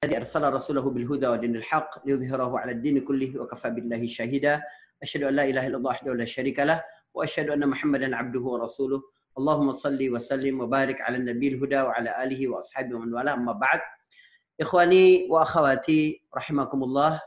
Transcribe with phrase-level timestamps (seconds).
[0.00, 4.62] الذي أرسل رسوله بالهدى ودين الحق ليظهره على الدين كله وكفى بالله شهيدا
[5.02, 6.80] أشهد أن لا إله إلا الله وحده لا شريك له
[7.12, 8.96] وأشهد أن محمدا عبده ورسوله
[9.36, 13.80] اللهم صل وسلم وبارك على النبي الهدى وعلى آله وأصحابه ومن والاه أما بعد
[14.60, 16.24] إخواني وأخواتي
[16.72, 17.20] الله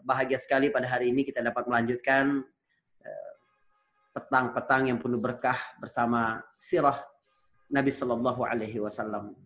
[0.00, 2.40] bahagia sekali pada hari ini kita dapat melanjutkan
[4.16, 6.96] petang-petang yang penuh berkah bersama sirah
[7.68, 9.36] Nabi Shallallahu Alaihi Wasallam.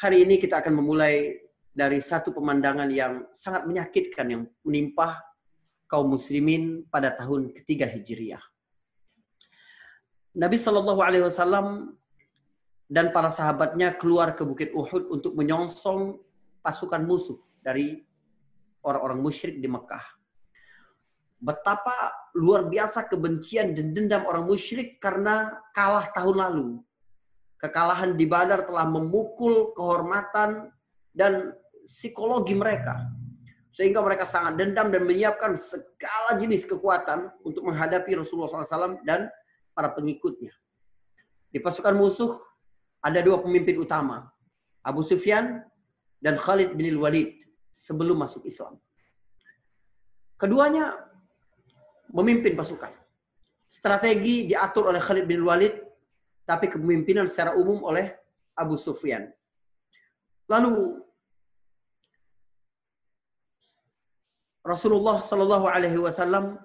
[0.00, 1.41] Hari ini kita akan memulai
[1.72, 5.24] dari satu pemandangan yang sangat menyakitkan yang menimpa
[5.88, 8.40] kaum muslimin pada tahun ketiga Hijriyah.
[10.36, 11.96] Nabi Sallallahu Alaihi Wasallam
[12.88, 16.20] dan para sahabatnya keluar ke Bukit Uhud untuk menyongsong
[16.60, 18.04] pasukan musuh dari
[18.84, 20.04] orang-orang musyrik di Mekah.
[21.42, 26.68] Betapa luar biasa kebencian dan dendam orang musyrik karena kalah tahun lalu.
[27.58, 30.70] Kekalahan di Badar telah memukul kehormatan
[31.12, 32.98] dan psikologi mereka.
[33.72, 39.32] Sehingga mereka sangat dendam dan menyiapkan segala jenis kekuatan untuk menghadapi Rasulullah SAW dan
[39.72, 40.52] para pengikutnya.
[41.48, 42.36] Di pasukan musuh
[43.00, 44.28] ada dua pemimpin utama,
[44.84, 45.64] Abu Sufyan
[46.20, 47.40] dan Khalid bin Walid
[47.72, 48.76] sebelum masuk Islam.
[50.36, 50.92] Keduanya
[52.12, 52.92] memimpin pasukan.
[53.64, 55.80] Strategi diatur oleh Khalid bin Walid,
[56.44, 58.12] tapi kepemimpinan secara umum oleh
[58.52, 59.32] Abu Sufyan.
[60.52, 61.00] Lalu
[64.62, 66.58] Rasulullah Shallallahu Alaihi Wasallam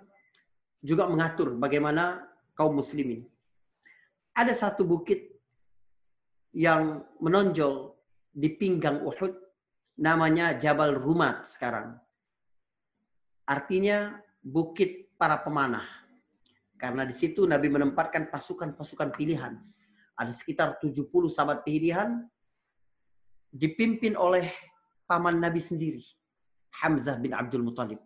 [0.85, 2.21] juga mengatur bagaimana
[2.53, 3.25] kaum muslimin.
[4.37, 5.33] Ada satu bukit
[6.53, 7.97] yang menonjol
[8.29, 9.33] di pinggang Uhud
[9.97, 11.97] namanya Jabal Rumat sekarang.
[13.49, 14.13] Artinya
[14.45, 15.85] bukit para pemanah.
[16.77, 19.57] Karena di situ Nabi menempatkan pasukan-pasukan pilihan.
[20.13, 22.21] Ada sekitar 70 sahabat pilihan
[23.49, 24.53] dipimpin oleh
[25.09, 26.03] paman Nabi sendiri,
[26.83, 28.01] Hamzah bin Abdul Muthalib.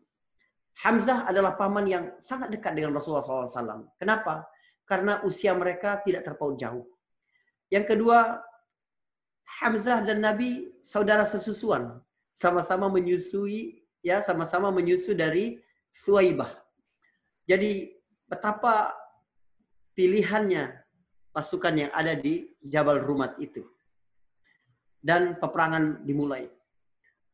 [0.81, 3.91] Hamzah adalah paman yang sangat dekat dengan Rasulullah SAW.
[3.99, 4.47] Kenapa?
[4.87, 6.87] Karena usia mereka tidak terpaut jauh.
[7.67, 8.39] Yang kedua,
[9.61, 11.99] Hamzah dan Nabi saudara sesusuan,
[12.31, 15.59] sama-sama menyusui ya, sama-sama menyusu dari
[15.91, 16.49] Suwaibah.
[17.45, 17.91] Jadi
[18.31, 18.95] betapa
[19.91, 20.71] pilihannya
[21.35, 23.67] pasukan yang ada di Jabal Rumat itu.
[25.01, 26.47] Dan peperangan dimulai.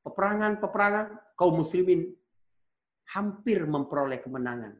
[0.01, 2.09] Peperangan-peperangan kaum muslimin
[3.13, 4.75] hampir memperoleh kemenangan.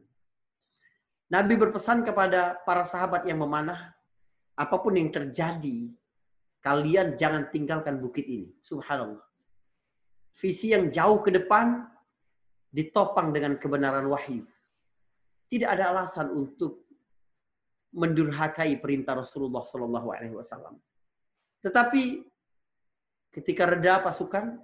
[1.28, 3.94] Nabi berpesan kepada para sahabat yang memanah,
[4.58, 5.92] apa pun yang terjadi,
[6.60, 8.50] kalian jangan tinggalkan bukit ini.
[8.64, 9.22] Subhanallah.
[10.34, 11.84] Visi yang jauh ke depan
[12.72, 14.44] ditopang dengan kebenaran wahyu.
[15.48, 16.84] Tidak ada alasan untuk
[17.96, 20.76] mendurhakai perintah Rasulullah Wasallam.
[21.64, 22.20] Tetapi
[23.32, 24.60] ketika reda pasukan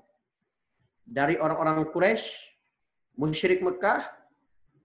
[1.05, 2.25] dari orang-orang Quraisy,
[3.21, 4.05] musyrik Mekah,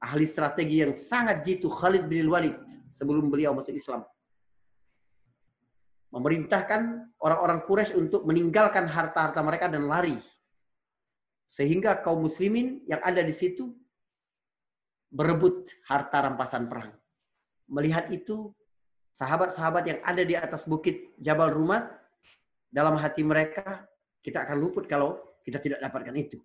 [0.04, 2.60] ahli strategi yang sangat jitu Khalid bin Walid
[2.92, 4.04] sebelum beliau masuk Islam
[6.10, 10.18] memerintahkan orang-orang Quraisy untuk meninggalkan harta-harta mereka dan lari.
[11.50, 13.74] Sehingga kaum muslimin yang ada di situ
[15.10, 16.94] berebut harta rampasan perang.
[17.70, 18.54] Melihat itu,
[19.14, 21.90] sahabat-sahabat yang ada di atas bukit Jabal Rumat,
[22.70, 23.86] dalam hati mereka,
[24.22, 26.40] kita akan luput kalau kita tidak dapatkan itu.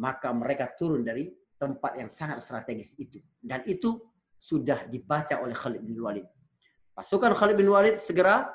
[0.00, 3.20] Maka mereka turun dari tempat yang sangat strategis itu.
[3.40, 3.96] Dan itu
[4.36, 6.28] sudah dibaca oleh Khalid bin Walid.
[6.92, 8.48] Pasukan Khalid bin Walid segera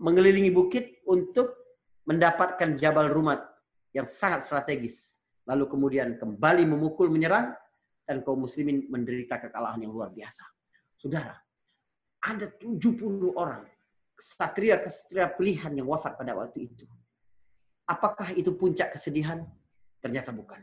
[0.00, 1.56] mengelilingi bukit untuk
[2.04, 3.40] mendapatkan Jabal Rumat
[3.96, 5.24] yang sangat strategis.
[5.48, 7.52] Lalu kemudian kembali memukul menyerang
[8.04, 10.44] dan kaum muslimin menderita kekalahan yang luar biasa.
[10.96, 11.36] Saudara,
[12.24, 13.64] ada 70 orang
[14.16, 16.84] kesatria-kesatria pilihan yang wafat pada waktu itu.
[17.84, 19.44] Apakah itu puncak kesedihan?
[20.00, 20.60] Ternyata bukan.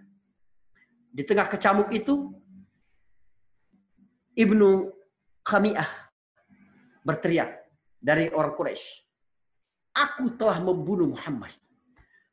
[1.12, 2.34] Di tengah kecamuk itu,
[4.38, 4.90] Ibnu
[5.44, 5.90] Khami'ah
[7.04, 7.68] berteriak
[8.02, 9.12] dari orang Quraisy
[9.96, 11.52] aku telah membunuh Muhammad.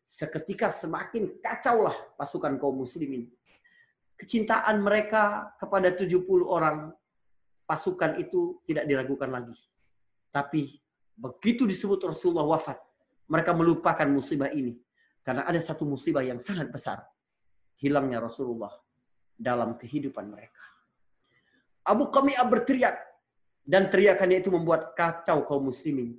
[0.09, 3.29] Seketika semakin kacaulah pasukan kaum muslimin.
[4.19, 6.91] Kecintaan mereka kepada 70 orang
[7.69, 9.55] pasukan itu tidak diragukan lagi.
[10.33, 10.81] Tapi
[11.13, 12.81] begitu disebut Rasulullah wafat,
[13.29, 14.75] mereka melupakan musibah ini.
[15.23, 17.05] Karena ada satu musibah yang sangat besar.
[17.79, 18.73] Hilangnya Rasulullah
[19.37, 20.59] dalam kehidupan mereka.
[21.85, 22.97] Abu Qami'ah berteriak.
[23.69, 26.17] Dan teriakannya itu membuat kacau kaum muslimin.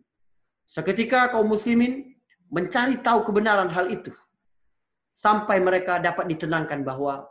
[0.69, 2.13] Seketika kaum muslimin
[2.45, 4.13] mencari tahu kebenaran hal itu.
[5.09, 7.25] Sampai mereka dapat ditenangkan bahwa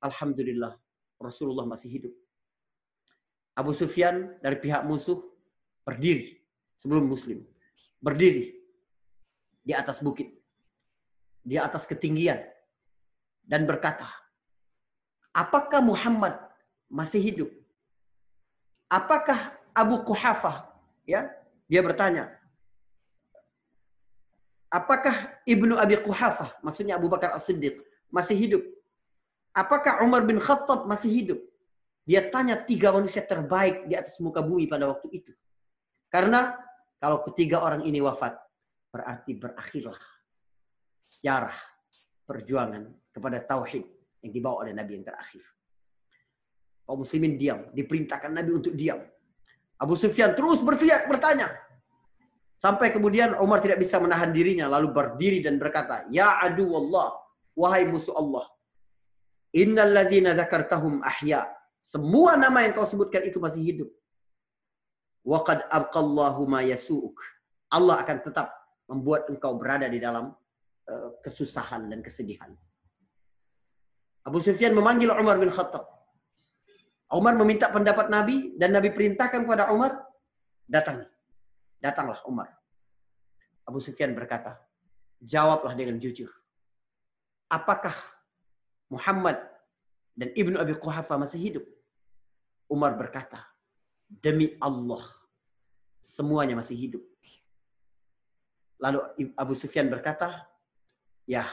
[0.00, 0.72] Alhamdulillah
[1.20, 2.14] Rasulullah masih hidup.
[3.52, 5.20] Abu Sufyan dari pihak musuh
[5.84, 6.40] berdiri
[6.72, 7.44] sebelum muslim.
[8.00, 8.57] Berdiri
[9.68, 10.32] di atas bukit.
[11.48, 12.44] di atas ketinggian
[13.48, 14.04] dan berkata,
[15.32, 16.36] "Apakah Muhammad
[16.92, 17.48] masih hidup?
[18.92, 20.68] Apakah Abu Quhafah?"
[21.08, 21.32] Ya,
[21.64, 22.38] dia bertanya,
[24.68, 27.80] Apakah Ibnu Abi Quhafah, maksudnya Abu Bakar As-Siddiq,
[28.12, 28.62] masih hidup?
[29.56, 31.40] Apakah Umar bin Khattab masih hidup?
[32.04, 35.32] Dia tanya tiga manusia terbaik di atas muka bumi pada waktu itu.
[36.12, 36.56] Karena
[37.00, 38.36] kalau ketiga orang ini wafat,
[38.98, 40.02] berarti berakhirlah
[41.06, 41.54] sejarah
[42.26, 42.82] perjuangan
[43.14, 43.86] kepada tauhid
[44.26, 45.46] yang dibawa oleh Nabi yang terakhir.
[46.82, 48.98] Kaum muslimin diam, diperintahkan Nabi untuk diam.
[49.78, 51.46] Abu Sufyan terus berteriak, bertanya.
[52.58, 57.14] Sampai kemudian Umar tidak bisa menahan dirinya, lalu berdiri dan berkata, Ya adu Allah,
[57.54, 58.50] wahai musuh Allah.
[59.54, 61.46] Innal ladzina zakartahum ahya.
[61.78, 63.90] Semua nama yang kau sebutkan itu masih hidup.
[65.22, 67.14] Waqad abqallahu ma yasu'uk.
[67.70, 68.57] Allah akan tetap
[68.88, 70.32] membuat engkau berada di dalam
[70.88, 72.50] uh, kesusahan dan kesedihan.
[74.24, 75.84] Abu Sufyan memanggil Umar bin Khattab.
[77.08, 79.96] Umar meminta pendapat Nabi dan Nabi perintahkan kepada Umar,
[80.68, 81.08] datang.
[81.80, 82.52] Datanglah Umar.
[83.64, 84.60] Abu Sufyan berkata,
[85.24, 86.28] jawablah dengan jujur.
[87.48, 87.96] Apakah
[88.92, 89.40] Muhammad
[90.12, 91.64] dan Ibnu Abi Quhafa masih hidup?
[92.68, 93.40] Umar berkata,
[94.08, 95.04] demi Allah,
[96.04, 97.04] semuanya masih hidup.
[98.78, 98.98] Lalu
[99.34, 100.46] Abu Sufyan berkata,
[101.26, 101.44] ya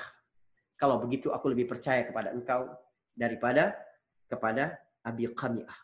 [0.78, 2.70] kalau begitu aku lebih percaya kepada engkau
[3.18, 3.74] daripada
[4.30, 5.80] kepada Abi Qami'ah.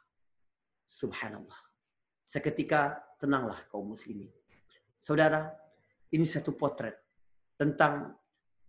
[0.85, 1.59] Subhanallah.
[2.25, 4.29] Seketika tenanglah kaum muslimin.
[5.01, 5.49] Saudara,
[6.13, 6.99] ini satu potret
[7.57, 8.13] tentang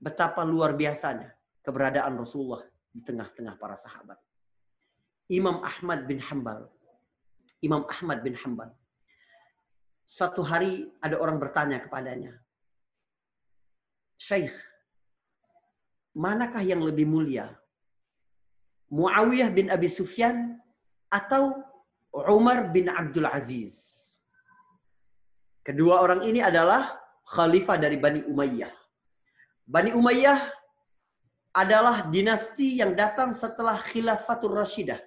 [0.03, 1.31] betapa luar biasanya
[1.63, 4.19] keberadaan Rasulullah di tengah-tengah para sahabat.
[5.31, 6.67] Imam Ahmad bin Hambal,
[7.63, 8.75] Imam Ahmad bin Hambal,
[10.03, 12.42] suatu hari ada orang bertanya kepadanya,
[14.23, 14.55] Syekh,
[16.15, 17.59] manakah yang lebih mulia?
[18.87, 20.63] Muawiyah bin Abi Sufyan
[21.11, 21.59] atau
[22.31, 23.75] Umar bin Abdul Aziz?
[25.67, 27.03] Kedua orang ini adalah
[27.35, 28.71] khalifah dari Bani Umayyah.
[29.67, 30.39] Bani Umayyah
[31.59, 35.03] adalah dinasti yang datang setelah Khilafatul Rashidah.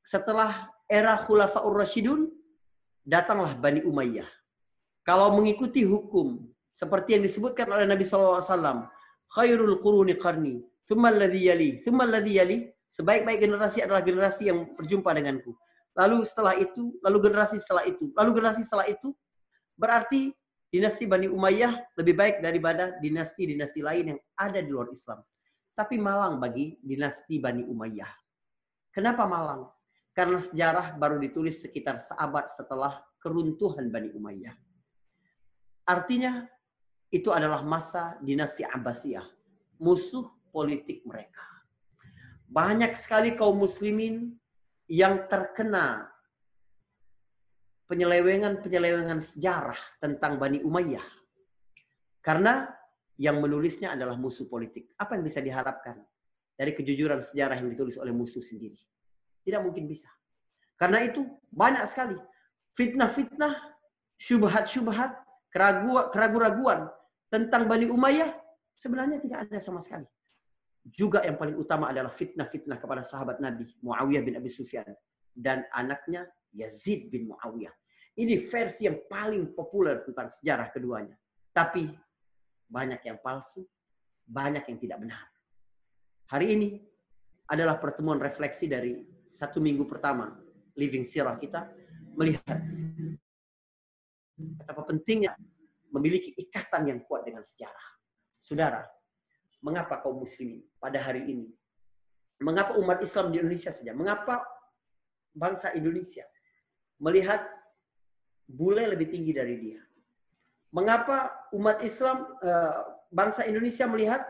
[0.00, 2.32] Setelah era Khulafaur Rashidun,
[3.04, 4.28] datanglah Bani Umayyah.
[5.04, 8.88] Kalau mengikuti hukum seperti yang disebutkan oleh Nabi SAW.
[9.28, 10.60] Khairul quruni qarni.
[10.88, 11.70] Thumma alladhi yali.
[11.84, 12.56] Thumma alladhi yali.
[12.88, 15.56] Sebaik-baik generasi adalah generasi yang berjumpa denganku.
[15.96, 19.12] Lalu setelah itu, lalu generasi setelah itu, lalu generasi setelah itu,
[19.76, 20.32] berarti
[20.72, 25.20] dinasti Bani Umayyah lebih baik daripada dinasti-dinasti lain yang ada di luar Islam.
[25.72, 28.08] Tapi malang bagi dinasti Bani Umayyah.
[28.92, 29.68] Kenapa malang?
[30.12, 34.52] Karena sejarah baru ditulis sekitar seabad setelah keruntuhan Bani Umayyah.
[35.88, 36.44] Artinya
[37.12, 39.28] itu adalah masa dinasti Abbasiyah,
[39.84, 41.44] musuh politik mereka.
[42.48, 44.32] Banyak sekali kaum muslimin
[44.88, 46.08] yang terkena
[47.92, 51.04] penyelewengan-penyelewengan sejarah tentang Bani Umayyah.
[52.24, 52.64] Karena
[53.20, 54.88] yang menulisnya adalah musuh politik.
[54.96, 56.00] Apa yang bisa diharapkan
[56.56, 58.80] dari kejujuran sejarah yang ditulis oleh musuh sendiri?
[59.44, 60.08] Tidak mungkin bisa.
[60.80, 62.16] Karena itu banyak sekali
[62.72, 63.52] fitnah-fitnah,
[64.16, 65.12] syubhat-syubhat,
[65.52, 66.88] keraguan-keraguan
[67.32, 68.28] tentang Bani Umayyah
[68.76, 70.04] sebenarnya tidak ada sama sekali.
[70.84, 74.84] Juga yang paling utama adalah fitnah-fitnah kepada sahabat Nabi Muawiyah bin Abi Sufyan
[75.32, 77.72] dan anaknya Yazid bin Muawiyah.
[78.12, 81.16] Ini versi yang paling populer tentang sejarah keduanya.
[81.56, 81.88] Tapi
[82.68, 83.64] banyak yang palsu,
[84.28, 85.24] banyak yang tidak benar.
[86.28, 86.68] Hari ini
[87.48, 90.36] adalah pertemuan refleksi dari satu minggu pertama
[90.76, 91.68] living sirah kita
[92.16, 92.60] melihat
[94.36, 95.36] betapa pentingnya
[95.92, 97.88] memiliki ikatan yang kuat dengan sejarah.
[98.40, 98.82] Saudara,
[99.60, 101.48] mengapa kaum muslimin pada hari ini?
[102.42, 103.94] Mengapa umat Islam di Indonesia saja?
[103.94, 104.42] Mengapa
[105.36, 106.26] bangsa Indonesia
[106.98, 107.44] melihat
[108.48, 109.80] bule lebih tinggi dari dia?
[110.72, 112.82] Mengapa umat Islam eh,
[113.12, 114.24] bangsa Indonesia melihat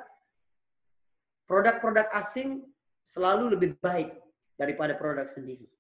[1.46, 2.66] produk-produk asing
[3.06, 4.12] selalu lebih baik
[4.58, 5.70] daripada produk sendiri?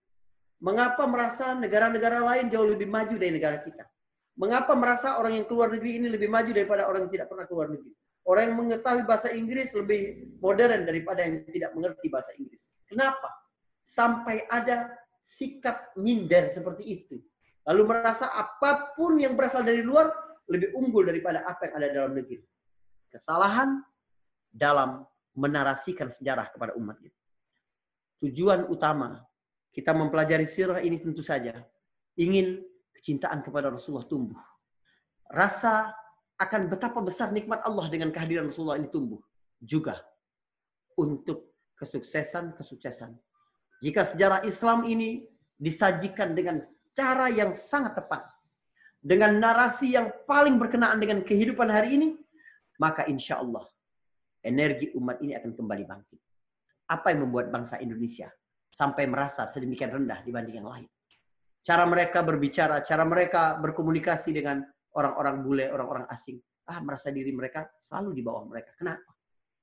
[0.62, 3.82] Mengapa merasa negara-negara lain jauh lebih maju dari negara kita?
[4.32, 7.68] Mengapa merasa orang yang keluar negeri ini lebih maju daripada orang yang tidak pernah keluar
[7.68, 7.92] negeri?
[8.22, 12.72] Orang yang mengetahui bahasa Inggris lebih modern daripada yang tidak mengerti bahasa Inggris.
[12.86, 13.28] Kenapa?
[13.82, 17.16] Sampai ada sikap minder seperti itu.
[17.66, 20.10] Lalu merasa apa pun yang berasal dari luar
[20.50, 22.42] lebih unggul daripada apa yang ada dalam negeri.
[23.10, 23.82] Kesalahan
[24.50, 27.18] dalam menarasikan sejarah kepada umat itu.
[28.22, 29.18] Tujuan utama
[29.74, 31.58] kita mempelajari sirah ini tentu saja
[32.14, 32.60] ingin
[32.96, 34.40] kecintaan kepada Rasulullah tumbuh.
[35.32, 35.92] Rasa
[36.36, 39.20] akan betapa besar nikmat Allah dengan kehadiran Rasulullah ini tumbuh.
[39.62, 39.94] juga
[40.98, 43.14] untuk kesuksesan-kesuksesan.
[43.78, 45.22] Jika sejarah Islam ini
[45.54, 48.26] disajikan dengan cara yang sangat tepat,
[48.98, 52.08] dengan narasi yang paling berkenaan dengan kehidupan hari ini,
[52.78, 53.66] maka insya Allah
[54.42, 56.20] energi umat ini akan kembali bangkit.
[56.90, 58.30] Apa yang membuat bangsa Indonesia
[58.70, 60.86] sampai merasa sedemikian rendah dibanding yang lain?
[61.62, 64.66] Cara mereka berbicara, cara mereka berkomunikasi dengan
[64.98, 66.42] orang-orang bule, orang-orang asing.
[66.66, 68.74] Ah, merasa diri mereka selalu di bawah mereka.
[68.74, 69.14] Kenapa?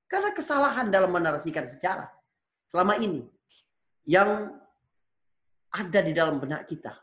[0.08, 2.08] Karena kesalahan dalam menarasikan sejarah.
[2.72, 3.22] Selama ini,
[4.08, 4.48] yang
[5.70, 6.96] ada di dalam benak kita,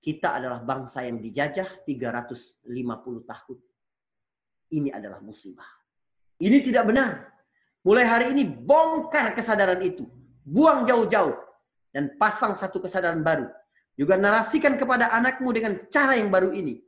[0.00, 2.64] kita adalah bangsa yang dijajah 350
[3.28, 3.58] tahun.
[4.70, 5.68] Ini adalah musibah.
[6.40, 7.30] Ini tidak benar.
[7.84, 10.08] Mulai hari ini bongkar kesadaran itu.
[10.40, 11.36] Buang jauh-jauh.
[11.90, 13.50] Dan pasang satu kesadaran baru.
[14.00, 16.80] Juga narasikan kepada anakmu dengan cara yang baru ini.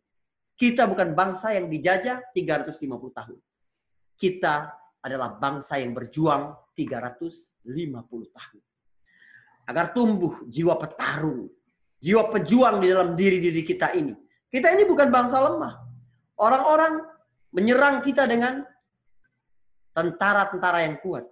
[0.57, 3.37] Kita bukan bangsa yang dijajah 350 tahun.
[4.17, 4.55] Kita
[5.05, 7.69] adalah bangsa yang berjuang 350
[8.33, 8.63] tahun.
[9.69, 11.53] Agar tumbuh jiwa petarung,
[12.01, 14.17] jiwa pejuang di dalam diri-diri kita ini.
[14.49, 15.85] Kita ini bukan bangsa lemah.
[16.41, 16.97] Orang-orang
[17.53, 18.65] menyerang kita dengan
[19.93, 21.29] tentara-tentara yang kuat.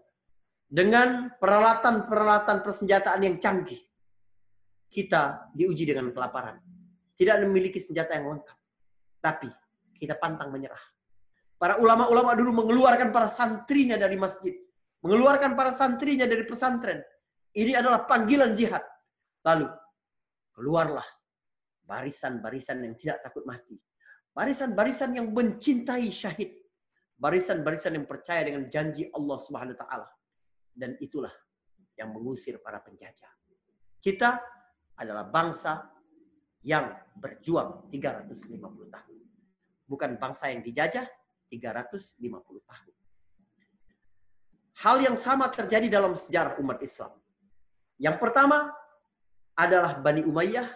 [0.69, 3.81] Dengan peralatan-peralatan persenjataan yang canggih.
[4.91, 6.59] Kita diuji dengan kelaparan.
[7.15, 8.59] Tidak memiliki senjata yang lengkap.
[9.23, 9.49] Tapi
[9.95, 10.81] kita pantang menyerah.
[11.61, 14.57] Para ulama-ulama dulu mengeluarkan para santrinya dari masjid.
[15.07, 16.99] Mengeluarkan para santrinya dari pesantren.
[17.55, 18.83] Ini adalah panggilan jihad.
[19.47, 19.69] Lalu,
[20.53, 21.07] keluarlah
[21.87, 23.79] barisan-barisan yang tidak takut mati.
[24.35, 26.61] Barisan-barisan yang mencintai syahid
[27.21, 30.09] barisan-barisan yang percaya dengan janji Allah Subhanahu taala.
[30.73, 31.31] Dan itulah
[32.01, 33.29] yang mengusir para penjajah.
[34.01, 34.41] Kita
[35.01, 35.89] adalah bangsa
[36.61, 38.61] yang berjuang 350
[38.93, 39.19] tahun.
[39.89, 41.09] Bukan bangsa yang dijajah
[41.49, 42.21] 350
[42.69, 42.95] tahun.
[44.81, 47.13] Hal yang sama terjadi dalam sejarah umat Islam.
[48.01, 48.73] Yang pertama
[49.57, 50.69] adalah Bani Umayyah,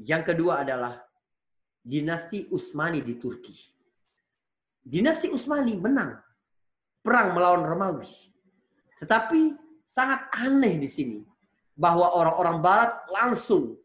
[0.00, 0.96] yang kedua adalah
[1.84, 3.52] dinasti Utsmani di Turki.
[4.80, 6.16] Dinasti Utsmani menang
[7.04, 8.08] perang melawan Romawi.
[9.00, 11.18] Tetapi sangat aneh di sini
[11.78, 13.78] bahwa orang-orang barat langsung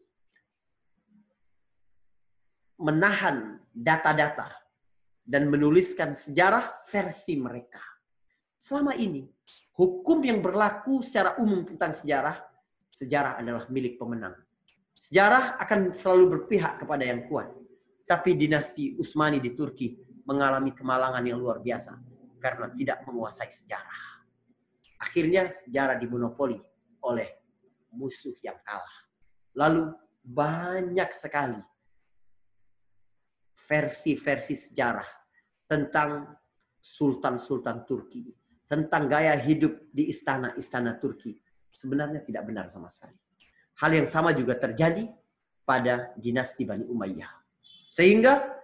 [2.74, 4.50] menahan data-data
[5.22, 7.80] dan menuliskan sejarah versi mereka.
[8.58, 9.22] Selama ini,
[9.78, 12.42] hukum yang berlaku secara umum tentang sejarah,
[12.90, 14.34] sejarah adalah milik pemenang.
[14.90, 17.50] Sejarah akan selalu berpihak kepada yang kuat.
[18.04, 19.96] Tapi dinasti Utsmani di Turki
[20.28, 21.96] mengalami kemalangan yang luar biasa
[22.42, 24.00] karena tidak menguasai sejarah.
[25.00, 26.60] Akhirnya sejarah dimonopoli
[27.00, 27.43] oleh
[27.96, 28.96] musuh yang kalah.
[29.54, 31.60] Lalu banyak sekali
[33.54, 35.08] versi-versi sejarah
[35.64, 36.36] tentang
[36.80, 38.28] sultan-sultan Turki,
[38.68, 41.40] tentang gaya hidup di istana-istana Turki.
[41.72, 43.16] Sebenarnya tidak benar sama sekali.
[43.80, 45.10] Hal yang sama juga terjadi
[45.64, 47.32] pada dinasti Bani Umayyah.
[47.88, 48.54] Sehingga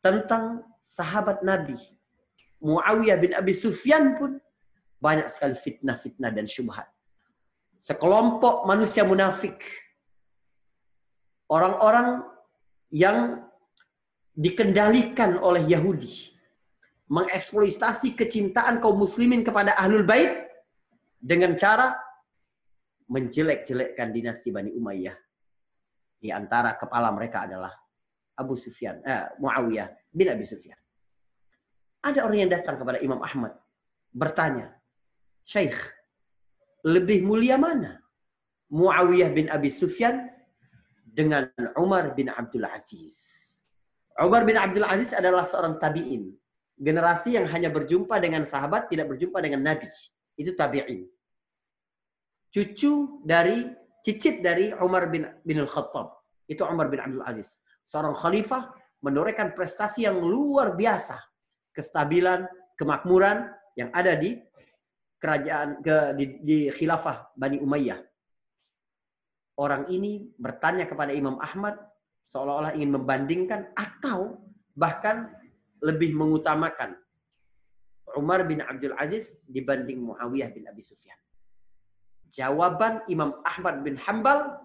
[0.00, 1.76] tentang sahabat Nabi.
[2.62, 4.40] Muawiyah bin Abi Sufyan pun
[4.96, 6.88] banyak sekali fitnah-fitnah dan syubhat.
[7.86, 9.62] Sekelompok manusia munafik.
[11.46, 12.26] Orang-orang
[12.90, 13.46] yang
[14.34, 16.34] dikendalikan oleh Yahudi.
[17.06, 20.50] Mengeksploitasi kecintaan kaum muslimin kepada Ahlul Bait
[21.22, 21.94] dengan cara
[23.06, 25.14] menjelek-jelekkan dinasti Bani Umayyah.
[26.18, 27.70] Di antara kepala mereka adalah
[28.34, 30.74] Abu Sufyan, eh, Muawiyah bin Abi Sufyan.
[32.02, 33.54] Ada orang yang datang kepada Imam Ahmad
[34.10, 34.74] bertanya,
[35.46, 35.95] Syekh,
[36.86, 37.98] lebih mulia mana?
[38.70, 40.30] Muawiyah bin Abi Sufyan
[41.02, 43.42] dengan Umar bin Abdul Aziz.
[44.16, 46.30] Umar bin Abdul Aziz adalah seorang tabi'in.
[46.76, 49.88] Generasi yang hanya berjumpa dengan sahabat, tidak berjumpa dengan Nabi.
[50.38, 51.08] Itu tabi'in.
[52.54, 53.66] Cucu dari,
[54.00, 56.16] cicit dari Umar bin, bin Al-Khattab.
[56.46, 61.16] Itu Umar bin Abdul Aziz seorang khalifah menorehkan prestasi yang luar biasa.
[61.72, 63.46] Kestabilan, kemakmuran
[63.78, 64.42] yang ada di
[65.26, 67.98] kerajaan ke, di, di khilafah Bani Umayyah.
[69.58, 71.74] Orang ini bertanya kepada Imam Ahmad
[72.30, 74.38] seolah-olah ingin membandingkan atau
[74.78, 75.34] bahkan
[75.82, 76.94] lebih mengutamakan
[78.14, 81.18] Umar bin Abdul Aziz dibanding Muawiyah bin Abi Sufyan.
[82.30, 84.62] Jawaban Imam Ahmad bin Hambal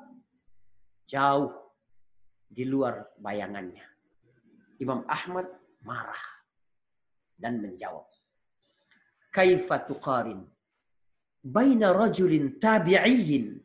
[1.10, 1.50] jauh
[2.46, 3.82] di luar bayangannya.
[4.78, 5.50] Imam Ahmad
[5.82, 6.22] marah
[7.42, 8.11] dan menjawab.
[9.32, 10.44] Kaifa tuqarin
[11.42, 13.58] baina rajulin tabi'iyyin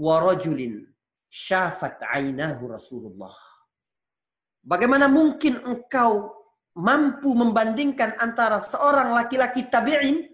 [0.00, 0.82] wa rajulin
[1.28, 3.36] syafat ainahu Rasulullah.
[4.62, 6.32] Bagaimana mungkin engkau
[6.78, 10.24] mampu membandingkan antara seorang laki-laki tabi'in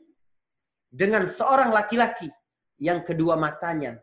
[0.88, 2.30] dengan seorang laki-laki
[2.78, 3.99] yang kedua matanya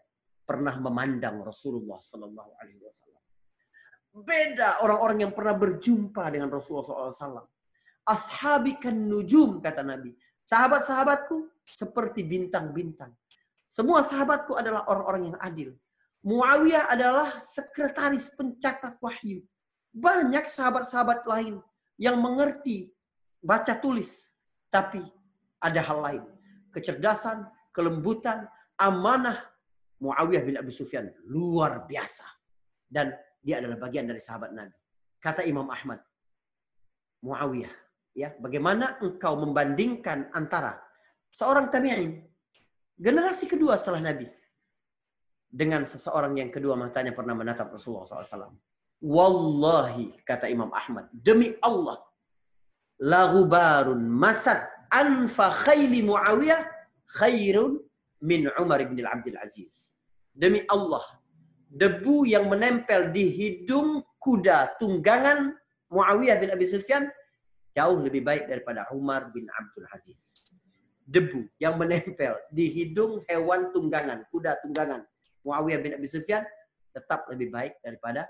[0.46, 3.24] pernah memandang Rasulullah Sallallahu Alaihi Wasallam.
[4.16, 7.44] Beda orang-orang yang pernah berjumpa dengan Rasulullah SAW.
[8.08, 10.16] Ashabi kan nujum kata Nabi.
[10.46, 13.10] Sahabat-sahabatku seperti bintang-bintang.
[13.66, 15.70] Semua sahabatku adalah orang-orang yang adil.
[16.26, 19.42] Muawiyah adalah sekretaris pencatat wahyu.
[19.94, 21.62] Banyak sahabat-sahabat lain
[21.98, 22.94] yang mengerti
[23.42, 24.34] baca tulis,
[24.70, 25.02] tapi
[25.62, 26.24] ada hal lain.
[26.74, 28.46] Kecerdasan, kelembutan,
[28.78, 29.42] amanah
[30.02, 32.26] Muawiyah bin Abi Sufyan luar biasa.
[32.86, 34.78] Dan dia adalah bagian dari sahabat Nabi.
[35.22, 36.02] Kata Imam Ahmad,
[37.26, 37.74] Muawiyah,
[38.16, 40.80] ya, bagaimana engkau membandingkan antara
[41.36, 42.24] seorang tabi'in
[42.96, 44.32] generasi kedua setelah Nabi
[45.52, 48.56] dengan seseorang yang kedua matanya pernah menatap Rasulullah SAW.
[49.04, 52.00] Wallahi, kata Imam Ahmad, demi Allah,
[53.04, 56.64] lagubarun masad anfa khayli Muawiyah
[57.20, 57.80] khairun
[58.24, 60.00] min Umar bin Abdul Aziz.
[60.32, 61.04] Demi Allah,
[61.72, 65.56] debu yang menempel di hidung kuda tunggangan
[65.92, 67.08] Muawiyah bin Abi Sufyan
[67.76, 70.56] jauh lebih baik daripada Umar bin Abdul Aziz.
[71.06, 75.06] Debu yang menempel di hidung hewan tunggangan, kuda tunggangan
[75.46, 76.42] Muawiyah bin Abi Sufyan
[76.90, 78.26] tetap lebih baik daripada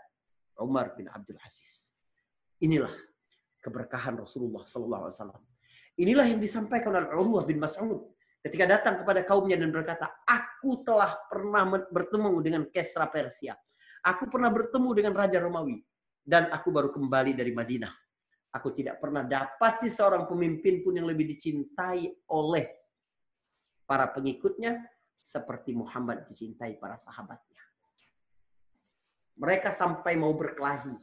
[0.60, 1.94] Umar bin Abdul Aziz.
[2.60, 2.92] Inilah
[3.64, 5.44] keberkahan Rasulullah Sallallahu Alaihi Wasallam.
[5.96, 8.12] Inilah yang disampaikan oleh Urwah bin Mas'ud
[8.44, 13.56] ketika datang kepada kaumnya dan berkata, aku telah pernah bertemu dengan Kesra Persia.
[14.06, 15.82] Aku pernah bertemu dengan Raja Romawi.
[16.26, 18.05] Dan aku baru kembali dari Madinah.
[18.56, 22.72] Aku tidak pernah dapati seorang pemimpin pun yang lebih dicintai oleh
[23.84, 24.80] para pengikutnya
[25.20, 27.60] seperti Muhammad dicintai para sahabatnya.
[29.36, 30.96] Mereka sampai mau berkelahi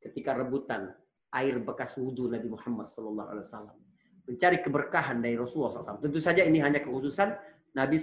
[0.00, 0.88] ketika rebutan
[1.36, 3.76] air bekas wudhu Nabi Muhammad Wasallam
[4.24, 6.00] mencari keberkahan dari Rasulullah SAW.
[6.00, 7.36] Tentu saja ini hanya kekhususan
[7.76, 8.00] Nabi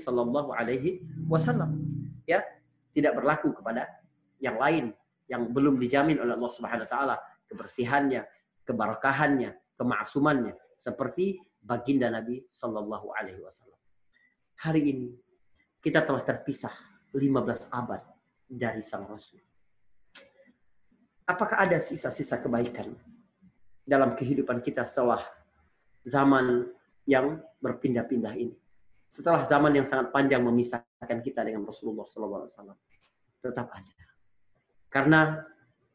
[1.26, 1.72] Wasallam.
[2.30, 2.44] Ya,
[2.94, 3.88] tidak berlaku kepada
[4.38, 4.94] yang lain
[5.26, 7.16] yang belum dijamin oleh Allah Subhanahu Wa Taala
[7.48, 8.22] kebersihannya,
[8.68, 13.80] keberkahannya, kemaksumannya seperti baginda Nabi Sallallahu Alaihi Wasallam.
[14.60, 15.10] Hari ini
[15.80, 16.74] kita telah terpisah
[17.16, 18.04] 15 abad
[18.44, 19.40] dari sang Rasul.
[21.28, 22.96] Apakah ada sisa-sisa kebaikan
[23.84, 25.20] dalam kehidupan kita setelah
[26.04, 26.72] zaman
[27.04, 28.56] yang berpindah-pindah ini?
[29.08, 32.48] Setelah zaman yang sangat panjang memisahkan kita dengan Rasulullah SAW,
[33.44, 33.96] tetap ada.
[34.88, 35.40] Karena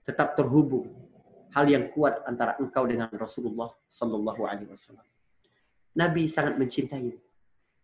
[0.04, 1.01] tetap terhubung
[1.52, 5.04] hal yang kuat antara engkau dengan Rasulullah Sallallahu Alaihi Wasallam.
[5.92, 7.12] Nabi sangat mencintai.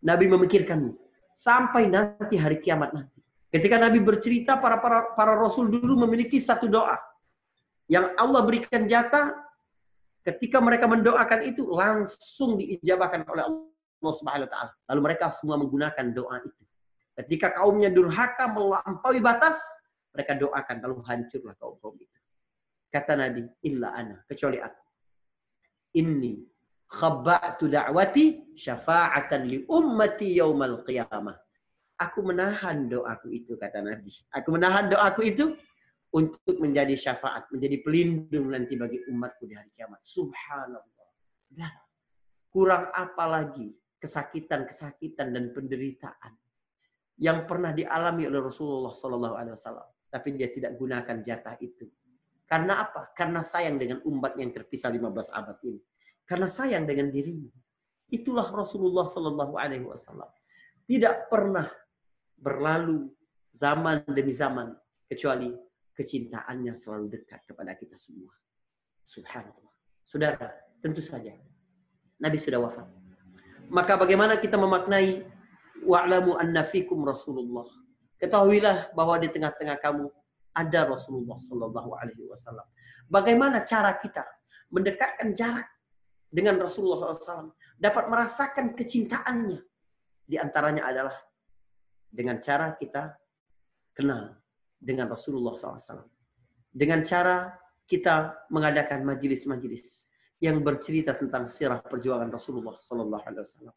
[0.01, 0.97] Nabi memikirkanmu
[1.35, 3.19] sampai nanti hari kiamat nanti.
[3.49, 6.97] Ketika Nabi bercerita, para, para, para Rasul dulu memiliki satu doa.
[7.89, 9.33] Yang Allah berikan jatah,
[10.21, 14.71] ketika mereka mendoakan itu, langsung diijabahkan oleh Allah Subhanahu Wa Taala.
[14.93, 16.63] Lalu mereka semua menggunakan doa itu.
[17.17, 19.57] Ketika kaumnya durhaka melampaui batas,
[20.13, 22.18] mereka doakan, lalu hancurlah kaum-kaum itu.
[22.89, 24.83] Kata Nabi, illa ana, kecuali aku.
[26.01, 26.41] Inni
[26.89, 31.37] khabba'tu da'wati syafa'atan li ummati yaumal qiyamah
[31.99, 34.07] Aku menahan doaku itu, kata Nabi.
[34.31, 35.51] Aku menahan doaku itu
[36.15, 39.99] untuk menjadi syafaat, menjadi pelindung nanti bagi umatku di hari kiamat.
[40.07, 40.89] Subhanallah.
[42.49, 46.33] Kurang apa lagi kesakitan-kesakitan dan penderitaan
[47.19, 51.83] yang pernah dialami oleh Rasulullah Wasallam, tapi dia tidak gunakan jatah itu.
[52.49, 53.13] Karena apa?
[53.13, 55.77] Karena sayang dengan umat yang terpisah 15 abad ini.
[56.25, 57.53] Karena sayang dengan dirinya.
[58.09, 60.25] Itulah Rasulullah Sallallahu Alaihi Wasallam.
[60.89, 61.69] Tidak pernah
[62.33, 63.05] berlalu
[63.53, 64.73] zaman demi zaman
[65.05, 65.53] kecuali
[65.93, 68.33] kecintaannya selalu dekat kepada kita semua.
[69.05, 69.69] Subhanallah.
[70.01, 70.49] Saudara,
[70.81, 71.37] tentu saja
[72.17, 72.89] Nabi sudah wafat.
[73.69, 75.21] Maka bagaimana kita memaknai
[75.85, 77.69] wa'lamu anna fikum Rasulullah.
[78.17, 80.09] Ketahuilah bahwa di tengah-tengah kamu
[80.55, 82.65] ada Rasulullah Sallallahu Alaihi Wasallam.
[83.09, 84.25] Bagaimana cara kita
[84.69, 85.65] mendekatkan jarak
[86.29, 89.59] dengan Rasulullah SAW, dapat merasakan kecintaannya.
[90.29, 91.17] Di antaranya adalah
[92.05, 93.17] dengan cara kita
[93.97, 94.37] kenal
[94.77, 96.05] dengan Rasulullah SAW.
[96.69, 97.49] Dengan cara
[97.89, 103.73] kita mengadakan majelis-majelis yang bercerita tentang sirah perjuangan Rasulullah SAW.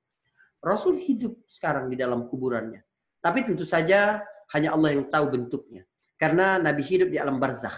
[0.62, 2.84] Rasul hidup sekarang di dalam kuburannya.
[3.18, 4.20] Tapi tentu saja
[4.52, 5.88] hanya Allah yang tahu bentuknya.
[6.22, 7.74] Karena Nabi hidup di alam barzakh.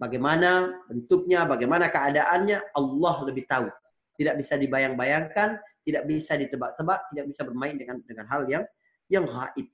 [0.00, 3.68] Bagaimana bentuknya, bagaimana keadaannya, Allah lebih tahu.
[4.16, 8.64] Tidak bisa dibayang-bayangkan, tidak bisa ditebak-tebak, tidak bisa bermain dengan dengan hal yang
[9.12, 9.68] yang gaib.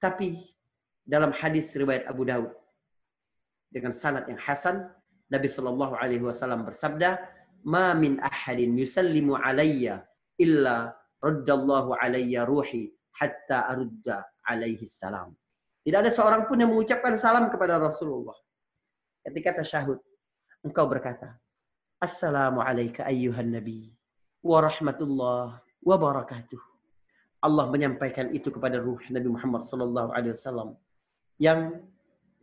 [0.00, 0.48] Tapi
[1.04, 2.56] dalam hadis riwayat Abu Daud
[3.68, 4.88] dengan sanad yang hasan
[5.28, 7.20] Nabi Shallallahu Alaihi Wasallam bersabda,
[7.68, 10.08] "Ma min ahadin yusallimu alayya
[10.40, 15.36] illa raddallahu alayya ruhi hatta arudda alaihi salam."
[15.88, 18.36] Tidak ada seorang pun yang mengucapkan salam kepada Rasulullah.
[19.24, 19.96] Ketika tasyahud,
[20.60, 21.40] engkau berkata,
[21.96, 23.96] Assalamu alayka ayyuhan nabi
[24.44, 26.60] wa rahmatullah wa barakatuh.
[27.40, 30.76] Allah menyampaikan itu kepada ruh Nabi Muhammad sallallahu alaihi wasallam
[31.40, 31.80] yang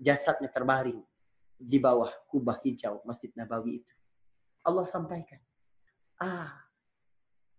[0.01, 1.05] jasadnya terbaring
[1.62, 3.93] di bawah kubah hijau Masjid Nabawi itu.
[4.65, 5.38] Allah sampaikan,
[6.17, 6.49] ah,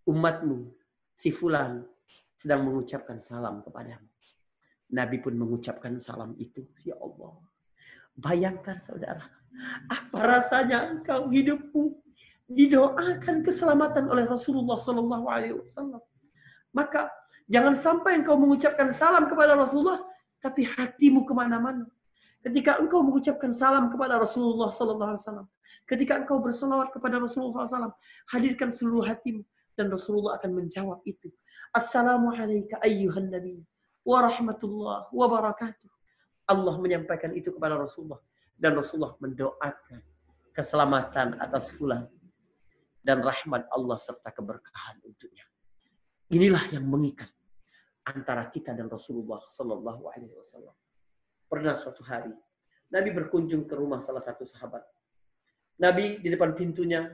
[0.03, 0.67] umatmu,
[1.15, 1.87] si fulan
[2.35, 4.16] sedang mengucapkan salam kepadamu.
[4.93, 6.63] Nabi pun mengucapkan salam itu.
[6.87, 7.35] Ya Allah.
[8.17, 9.23] Bayangkan saudara,
[9.91, 11.93] apa rasanya engkau hidupmu
[12.47, 16.01] didoakan keselamatan oleh Rasulullah Wasallam.
[16.71, 17.11] Maka
[17.51, 20.01] jangan sampai engkau mengucapkan salam kepada Rasulullah,
[20.41, 21.85] tapi hatimu ke mana-mana.
[22.41, 25.45] Ketika engkau mengucapkan salam kepada Rasulullah Wasallam,
[25.87, 27.95] ketika engkau bersolawat kepada Rasulullah SAW,
[28.35, 29.41] hadirkan seluruh hatimu
[29.79, 31.31] dan Rasulullah akan menjawab itu.
[31.71, 33.63] Assalamualaikum ayyuhan nabi
[34.07, 35.91] wa rahmatullah wa barakatuh.
[36.47, 38.23] Allah menyampaikan itu kepada Rasulullah
[38.55, 39.99] dan Rasulullah mendoakan
[40.55, 42.07] keselamatan atas fulan
[43.03, 45.43] dan rahmat Allah serta keberkahan untuknya.
[46.31, 47.27] Inilah yang mengikat
[48.07, 50.75] antara kita dan Rasulullah Sallallahu Alaihi Wasallam.
[51.51, 52.31] Pernah suatu hari
[52.87, 54.83] Nabi berkunjung ke rumah salah satu sahabat.
[55.83, 57.11] Nabi di depan pintunya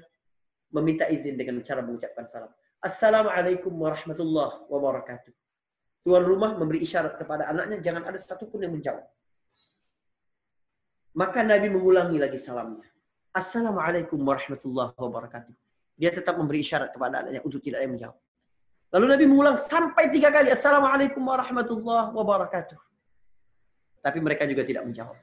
[0.70, 2.54] meminta izin dengan cara mengucapkan salam.
[2.82, 5.43] Assalamualaikum warahmatullahi wabarakatuh.
[6.04, 9.08] Tuan rumah memberi isyarat kepada anaknya, jangan ada satupun yang menjawab.
[11.16, 12.84] Maka Nabi mengulangi lagi salamnya.
[13.32, 15.56] Assalamualaikum warahmatullahi wabarakatuh.
[15.96, 18.20] Dia tetap memberi isyarat kepada anaknya untuk tidak ada yang menjawab.
[18.94, 20.52] Lalu Nabi mengulang sampai tiga kali.
[20.52, 22.78] Assalamualaikum warahmatullahi wabarakatuh.
[24.04, 25.18] Tapi mereka juga tidak menjawab.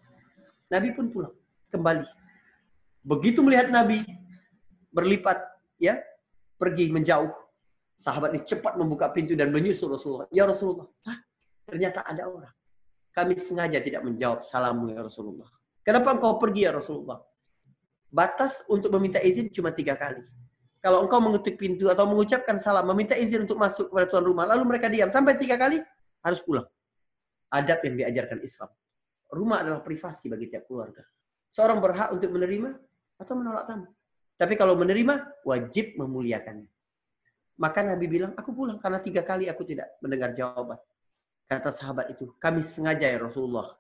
[0.73, 1.35] Nabi pun pulang.
[1.71, 2.07] Kembali.
[3.05, 4.03] Begitu melihat Nabi
[4.91, 5.39] berlipat,
[5.79, 6.01] ya
[6.59, 7.31] pergi menjauh.
[8.01, 10.25] Sahabat ini cepat membuka pintu dan menyusul Rasulullah.
[10.33, 11.21] Ya Rasulullah, Hah?
[11.69, 12.55] ternyata ada orang.
[13.13, 15.45] Kami sengaja tidak menjawab salammu ya Rasulullah.
[15.85, 17.21] Kenapa engkau pergi ya Rasulullah?
[18.09, 20.25] Batas untuk meminta izin cuma tiga kali.
[20.81, 24.65] Kalau engkau mengetuk pintu atau mengucapkan salam, meminta izin untuk masuk kepada tuan rumah, lalu
[24.65, 25.77] mereka diam sampai tiga kali,
[26.25, 26.65] harus pulang.
[27.53, 28.73] Adab yang diajarkan Islam.
[29.29, 31.05] Rumah adalah privasi bagi tiap keluarga.
[31.53, 32.73] Seorang berhak untuk menerima
[33.21, 33.93] atau menolak tamu.
[34.41, 36.80] Tapi kalau menerima, wajib memuliakannya.
[37.61, 40.81] Maka Nabi bilang, aku pulang karena tiga kali aku tidak mendengar jawaban.
[41.45, 43.77] Kata sahabat itu, kami sengaja ya Rasulullah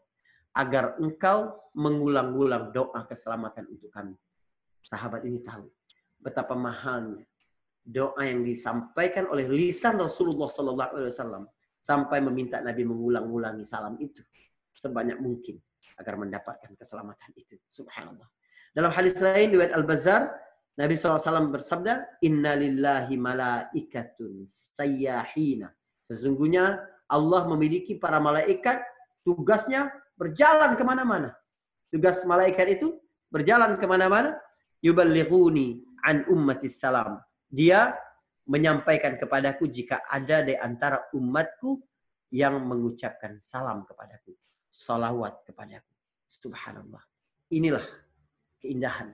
[0.52, 4.12] agar engkau mengulang-ulang doa keselamatan untuk kami.
[4.84, 5.64] Sahabat ini tahu
[6.20, 7.24] betapa mahalnya
[7.80, 11.44] doa yang disampaikan oleh lisan Rasulullah Sallallahu Alaihi Wasallam
[11.80, 14.20] sampai meminta Nabi mengulang-ulangi salam itu
[14.76, 15.56] sebanyak mungkin
[15.96, 17.56] agar mendapatkan keselamatan itu.
[17.72, 18.28] Subhanallah.
[18.76, 20.28] Dalam hadis lain riwayat Al Bazar
[20.78, 25.70] Nabi SAW bersabda, Inna lillahi malaikatun sayyahina.
[26.06, 26.78] Sesungguhnya
[27.10, 28.78] Allah memiliki para malaikat
[29.26, 31.34] tugasnya berjalan ke mana-mana.
[31.90, 32.98] Tugas malaikat itu
[33.34, 34.38] berjalan ke mana-mana.
[34.80, 37.18] Yuballighuni an ummatis salam.
[37.50, 37.92] Dia
[38.46, 41.82] menyampaikan kepadaku jika ada di antara umatku
[42.30, 44.34] yang mengucapkan salam kepadaku.
[44.70, 45.92] Salawat kepadaku.
[46.30, 47.02] Subhanallah.
[47.50, 47.82] Inilah
[48.62, 49.10] keindahan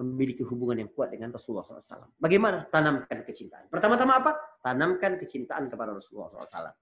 [0.00, 2.16] memiliki hubungan yang kuat dengan Rasulullah SAW.
[2.16, 2.64] Bagaimana?
[2.72, 3.68] Tanamkan kecintaan.
[3.68, 4.32] Pertama-tama apa?
[4.64, 6.72] Tanamkan kecintaan kepada Rasulullah SAW.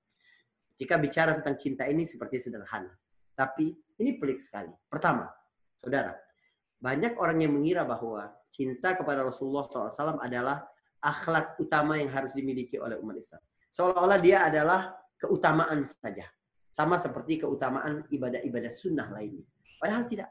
[0.79, 2.95] Jika bicara tentang cinta ini seperti sederhana.
[3.35, 4.71] Tapi ini pelik sekali.
[4.87, 5.27] Pertama,
[5.83, 6.15] saudara,
[6.81, 10.65] banyak orang yang mengira bahwa cinta kepada Rasulullah SAW adalah
[11.03, 13.43] akhlak utama yang harus dimiliki oleh umat Islam.
[13.69, 16.25] Seolah-olah dia adalah keutamaan saja.
[16.71, 19.45] Sama seperti keutamaan ibadah-ibadah sunnah lainnya.
[19.77, 20.31] Padahal tidak.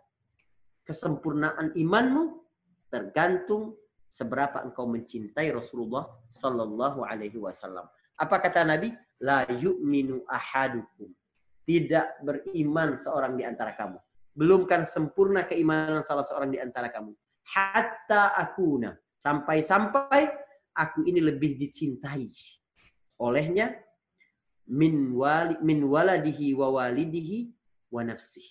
[0.82, 2.48] Kesempurnaan imanmu
[2.89, 3.78] tergantung
[4.10, 7.86] seberapa engkau mencintai Rasulullah Sallallahu Alaihi Wasallam.
[8.19, 8.91] Apa kata Nabi?
[9.21, 11.12] La yu'minu ahadukum
[11.69, 14.02] tidak beriman seorang di antara kamu.
[14.34, 17.13] Belumkan sempurna keimanan salah seorang di antara kamu.
[17.45, 18.97] Hatta akuna.
[19.21, 20.32] Sampai-sampai
[20.73, 22.25] aku ini lebih dicintai
[23.19, 23.75] olehnya
[24.65, 27.52] min, wali, min waladihi wa walidihi
[27.91, 28.47] wa nafsih.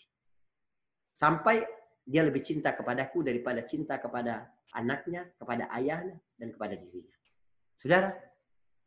[1.11, 1.64] Sampai
[2.09, 7.12] dia lebih cinta kepadaku daripada cinta kepada anaknya, kepada ayahnya, dan kepada dirinya.
[7.77, 8.16] Saudara,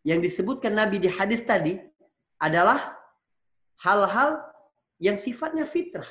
[0.02, 1.78] yang disebutkan Nabi di hadis tadi
[2.42, 2.98] adalah
[3.86, 4.42] hal-hal
[4.98, 6.10] yang sifatnya fitrah.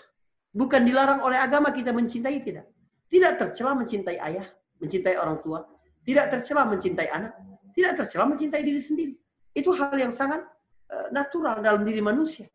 [0.54, 2.70] Bukan dilarang oleh agama kita mencintai, tidak.
[3.10, 4.46] Tidak tercela mencintai ayah,
[4.78, 5.66] mencintai orang tua.
[6.06, 7.34] Tidak tercela mencintai anak.
[7.74, 9.14] Tidak tercela mencintai diri sendiri.
[9.50, 10.46] Itu hal yang sangat
[10.90, 12.46] eh, natural dalam diri manusia.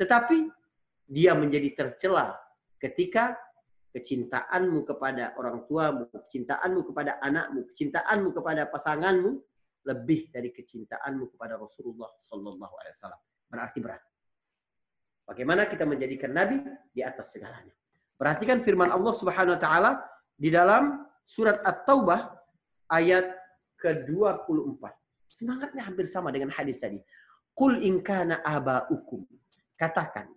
[0.00, 0.48] Tetapi
[1.04, 2.32] dia menjadi tercela
[2.80, 3.36] ketika
[3.94, 9.38] kecintaanmu kepada orang tuamu, kecintaanmu kepada anakmu, kecintaanmu kepada pasanganmu
[9.86, 13.22] lebih dari kecintaanmu kepada Rasulullah Sallallahu Alaihi Wasallam.
[13.46, 14.02] Berarti berat.
[15.24, 16.58] Bagaimana kita menjadikan Nabi
[16.90, 17.72] di atas segalanya.
[18.18, 19.90] Perhatikan firman Allah Subhanahu Wa Taala
[20.34, 22.34] di dalam surat At-Taubah
[22.90, 23.30] ayat
[23.78, 24.82] ke-24.
[25.30, 26.98] Semangatnya hampir sama dengan hadis tadi.
[27.54, 29.22] Qul in kana aba'ukum.
[29.78, 30.30] Katakan,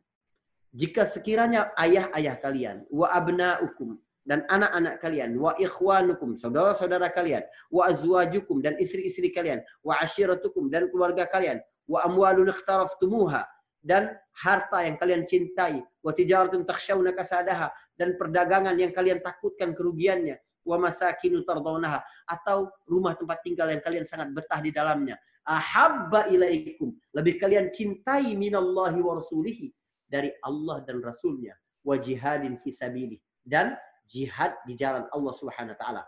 [0.76, 3.96] jika sekiranya ayah-ayah kalian, wa abna'ukum,
[4.28, 10.92] dan anak-anak kalian, wa ikhwanukum, saudara-saudara kalian, wa azwajukum, dan istri-istri kalian, wa ashiratukum, dan
[10.92, 13.48] keluarga kalian, wa amwalun ikhtaraftumuha,
[13.88, 20.36] dan harta yang kalian cintai, wa tijaratun takhshawna kasadaha, dan perdagangan yang kalian takutkan kerugiannya,
[20.68, 25.16] wa masakinu tardawnaha, atau rumah tempat tinggal yang kalian sangat betah di dalamnya.
[25.48, 29.72] Ahabba ilaikum, lebih kalian cintai minallahi wa rasulihi,
[30.08, 31.54] dari Allah dan Rasulnya.
[31.84, 33.20] Wa jihadin fisabilih.
[33.44, 33.76] Dan
[34.08, 36.04] jihad di jalan Allah Subhanahu wa taala.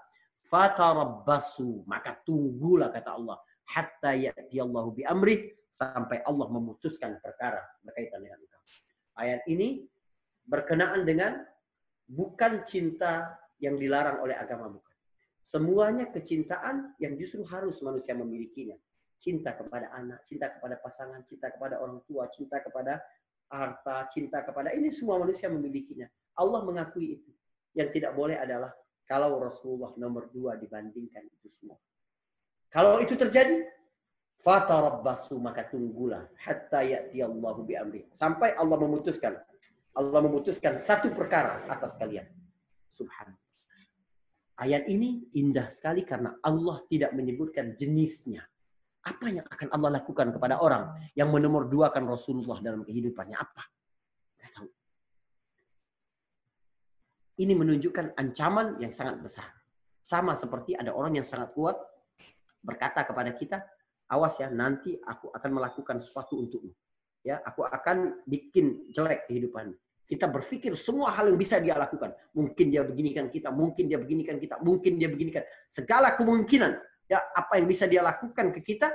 [0.50, 3.38] Fatarabbasu, maka tunggulah kata Allah
[3.70, 8.58] hatta ya'ti Allahu bi amri sampai Allah memutuskan perkara berkaitan dengan itu.
[9.14, 9.86] Ayat ini
[10.50, 11.46] berkenaan dengan
[12.10, 14.96] bukan cinta yang dilarang oleh agama bukan.
[15.46, 18.76] Semuanya kecintaan yang justru harus manusia memilikinya.
[19.20, 23.04] Cinta kepada anak, cinta kepada pasangan, cinta kepada orang tua, cinta kepada
[23.50, 26.06] harta, cinta kepada ini semua manusia memilikinya.
[26.38, 27.32] Allah mengakui itu.
[27.74, 28.72] Yang tidak boleh adalah
[29.10, 31.78] kalau Rasulullah nomor dua dibandingkan itu semua.
[32.70, 33.66] Kalau itu terjadi,
[34.46, 37.76] fatarabbasu maka tunggulah hatta ya'ti Allahu bi.
[38.14, 39.36] Sampai Allah memutuskan.
[39.98, 42.30] Allah memutuskan satu perkara atas kalian.
[42.88, 43.50] Subhanallah.
[44.60, 48.44] Ayat ini indah sekali karena Allah tidak menyebutkan jenisnya.
[49.10, 53.34] Apa yang akan Allah lakukan kepada orang yang menomor dua kan Rasulullah dalam kehidupannya?
[53.34, 53.64] Apa?
[54.54, 54.70] tahu.
[57.42, 59.50] Ini menunjukkan ancaman yang sangat besar.
[60.00, 61.76] Sama seperti ada orang yang sangat kuat
[62.62, 63.58] berkata kepada kita,
[64.12, 66.72] awas ya nanti aku akan melakukan sesuatu untukmu.
[67.24, 69.76] Ya, aku akan bikin jelek kehidupan.
[70.10, 72.16] Kita berpikir semua hal yang bisa dia lakukan.
[72.34, 75.44] Mungkin dia beginikan kita, mungkin dia beginikan kita, mungkin dia beginikan.
[75.70, 76.74] Segala kemungkinan
[77.10, 78.94] ya apa yang bisa dia lakukan ke kita,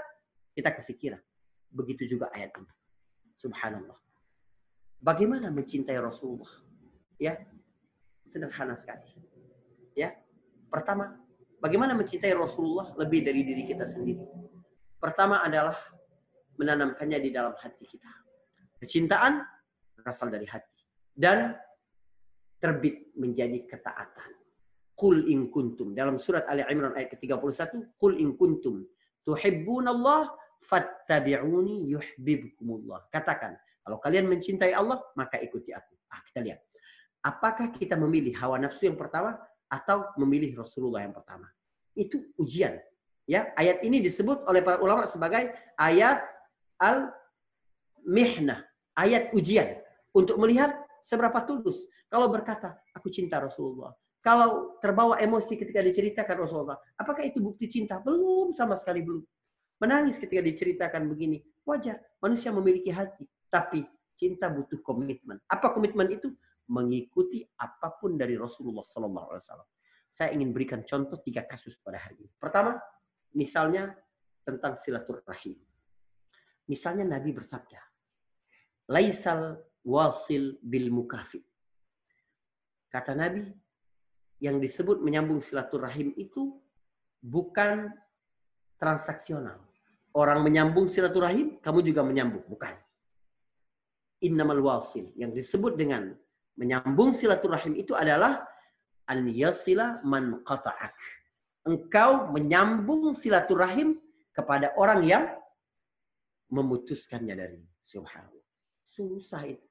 [0.55, 1.21] kita kepikiran.
[1.75, 2.71] Begitu juga ayat ini.
[3.43, 3.99] Subhanallah.
[5.03, 6.49] Bagaimana mencintai Rasulullah?
[7.19, 7.43] Ya,
[8.23, 9.11] sederhana sekali.
[9.99, 10.15] Ya,
[10.71, 11.19] pertama,
[11.59, 14.23] bagaimana mencintai Rasulullah lebih dari diri kita sendiri?
[15.03, 15.77] Pertama adalah
[16.57, 18.09] menanamkannya di dalam hati kita.
[18.81, 19.43] Kecintaan
[19.99, 20.73] berasal dari hati
[21.13, 21.59] dan
[22.63, 24.44] terbit menjadi ketaatan.
[24.95, 25.91] Qul in kuntum.
[25.93, 28.87] Dalam surat Ali Imran ayat ke-31, Qul in kuntum
[29.27, 30.31] tuhibbunallah
[30.63, 33.09] fattabi'uni yuhibbukumullah.
[33.11, 35.93] Katakan, kalau kalian mencintai Allah, maka ikuti aku.
[36.09, 36.61] Ah, kita lihat.
[37.25, 39.37] Apakah kita memilih hawa nafsu yang pertama
[39.69, 41.49] atau memilih Rasulullah yang pertama?
[41.97, 42.79] Itu ujian.
[43.25, 45.49] Ya, ayat ini disebut oleh para ulama sebagai
[45.81, 46.21] ayat
[46.77, 48.61] al-mihnah,
[48.93, 49.81] ayat ujian
[50.13, 51.89] untuk melihat seberapa tulus.
[52.13, 58.01] Kalau berkata, aku cinta Rasulullah, kalau terbawa emosi ketika diceritakan Rasulullah, apakah itu bukti cinta?
[58.01, 59.21] Belum, sama sekali belum.
[59.85, 62.01] Menangis ketika diceritakan begini, wajar.
[62.25, 63.85] Manusia memiliki hati, tapi
[64.17, 65.37] cinta butuh komitmen.
[65.45, 66.33] Apa komitmen itu?
[66.73, 69.69] Mengikuti apa pun dari Rasulullah Wasallam.
[70.09, 72.33] Saya ingin berikan contoh tiga kasus pada hari ini.
[72.41, 72.81] Pertama,
[73.37, 73.93] misalnya
[74.41, 75.61] tentang silaturahim.
[76.65, 77.77] Misalnya Nabi bersabda,
[78.89, 81.45] Laisal wasil bil mukafi.
[82.89, 83.45] Kata Nabi,
[84.45, 86.61] yang disebut menyambung silaturahim itu
[87.25, 87.89] bukan
[88.77, 89.57] transaksional.
[90.13, 92.45] Orang menyambung silaturahim, kamu juga menyambung.
[92.45, 92.77] Bukan.
[94.21, 95.09] Innamal wasil.
[95.17, 96.13] Yang disebut dengan
[96.61, 98.45] menyambung silaturahim itu adalah
[99.09, 100.93] an yasila man qata'ak.
[101.65, 103.97] Engkau menyambung silaturahim
[104.37, 105.25] kepada orang yang
[106.53, 108.45] memutuskannya dari subhanallah.
[108.85, 109.65] Susah itu.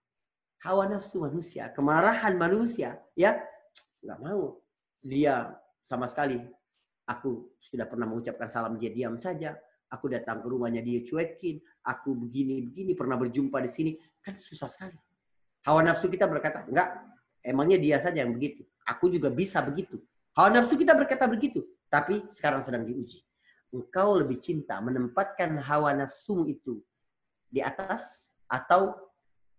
[0.65, 3.35] Hawa nafsu manusia, kemarahan manusia, ya
[4.03, 4.62] nggak mau
[5.03, 5.51] dia
[5.83, 6.39] sama sekali
[7.05, 9.53] aku sudah pernah mengucapkan salam dia diam saja.
[9.91, 11.61] Aku datang ke rumahnya dia cuekin.
[11.85, 13.91] Aku begini begini pernah berjumpa di sini.
[14.23, 14.97] Kan susah sekali.
[15.67, 16.89] Hawa nafsu kita berkata enggak
[17.45, 18.65] emangnya dia saja yang begitu.
[18.89, 20.01] Aku juga bisa begitu.
[20.33, 21.61] Hawa nafsu kita berkata begitu
[21.93, 23.21] tapi sekarang sedang diuji.
[23.69, 26.81] Engkau lebih cinta menempatkan hawa nafsu itu
[27.53, 28.97] di atas atau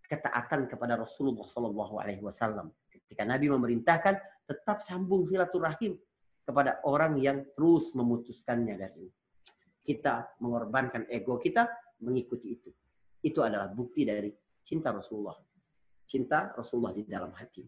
[0.06, 1.46] ketaatan kepada Rasulullah
[2.22, 2.74] Wasallam?
[2.90, 5.96] Ketika Nabi memerintahkan tetap sambung silaturahim
[6.44, 9.08] kepada orang yang terus memutuskannya dari
[9.84, 11.68] kita mengorbankan ego kita
[12.00, 12.70] mengikuti itu.
[13.24, 14.32] Itu adalah bukti dari
[14.64, 15.36] cinta Rasulullah.
[16.04, 17.64] Cinta Rasulullah di dalam hati.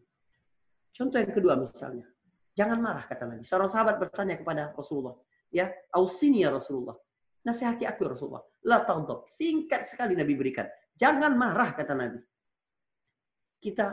[0.92, 2.08] Contoh yang kedua misalnya,
[2.56, 3.44] jangan marah kata Nabi.
[3.44, 5.16] Seorang sahabat bertanya kepada Rasulullah,
[5.52, 6.96] ya, ausini ya Rasulullah.
[7.44, 8.44] Nasihati aku ya Rasulullah.
[8.64, 9.28] La taghdab.
[9.28, 10.68] Singkat sekali Nabi berikan.
[10.96, 12.20] Jangan marah kata Nabi.
[13.60, 13.92] Kita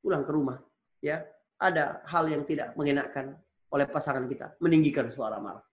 [0.00, 0.60] pulang ke rumah,
[1.00, 1.24] ya,
[1.56, 3.36] ada hal yang tidak mengenakan
[3.72, 5.64] oleh pasangan kita, meninggikan suara marah.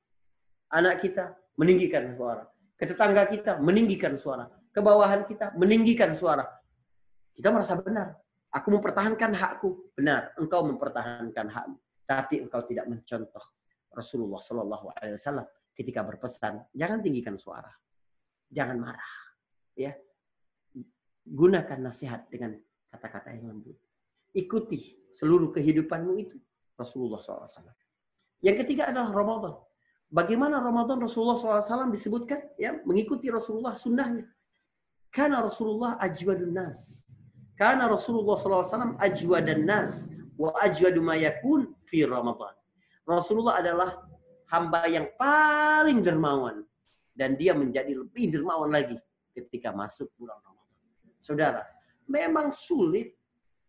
[0.74, 2.44] Anak kita meninggikan suara.
[2.74, 4.50] Ke tetangga kita meninggikan suara.
[4.74, 6.44] Ke bawahan kita meninggikan suara.
[7.34, 8.18] Kita merasa benar.
[8.54, 9.94] Aku mempertahankan hakku.
[9.94, 11.78] Benar, engkau mempertahankan hakmu.
[12.04, 13.46] Tapi engkau tidak mencontoh
[13.94, 15.46] Rasulullah Shallallahu Alaihi Wasallam
[15.78, 17.70] ketika berpesan, jangan tinggikan suara,
[18.50, 19.14] jangan marah,
[19.78, 19.94] ya.
[21.24, 22.58] Gunakan nasihat dengan
[22.92, 23.78] kata-kata yang lembut.
[24.34, 26.38] Ikuti seluruh kehidupanmu itu
[26.74, 27.70] Rasulullah SAW.
[28.42, 29.56] Yang ketiga adalah Ramadan.
[30.14, 32.54] Bagaimana Ramadan Rasulullah SAW disebutkan?
[32.62, 34.30] Ya, mengikuti Rasulullah sunnahnya.
[35.14, 37.06] Karena Rasulullah ajwadun nas.
[37.58, 42.54] Karena Rasulullah SAW ajwadan nas wa ajwadu ma yakun fi Ramadan.
[43.06, 43.90] Rasulullah adalah
[44.50, 46.66] hamba yang paling dermawan
[47.14, 48.98] dan dia menjadi lebih dermawan lagi
[49.34, 50.78] ketika masuk bulan Ramadan.
[51.22, 51.64] Saudara,
[52.10, 53.14] memang sulit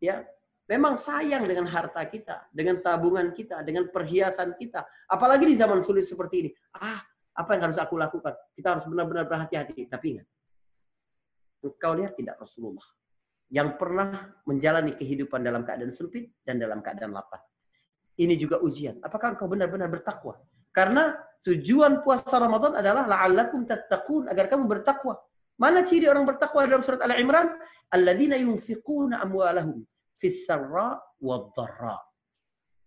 [0.01, 0.25] ya,
[0.65, 4.85] memang sayang dengan harta kita, dengan tabungan kita, dengan perhiasan kita.
[5.09, 6.51] Apalagi di zaman sulit seperti ini.
[6.81, 7.05] Ah,
[7.37, 8.33] apa yang harus aku lakukan?
[8.57, 9.91] Kita harus benar-benar berhati-hati.
[9.91, 10.27] Tapi ingat,
[11.61, 12.87] engkau lihat tidak Rasulullah
[13.53, 17.45] yang pernah menjalani kehidupan dalam keadaan sempit dan dalam keadaan lapar.
[18.17, 19.03] Ini juga ujian.
[19.05, 20.41] Apakah engkau benar-benar bertakwa?
[20.73, 21.13] Karena
[21.45, 25.19] tujuan puasa Ramadan adalah la'allakum tattaqun agar kamu bertakwa.
[25.55, 27.53] Mana ciri orang bertakwa dalam surat Al-Imran?
[27.95, 29.87] Alladzina yunfiquna amwalahum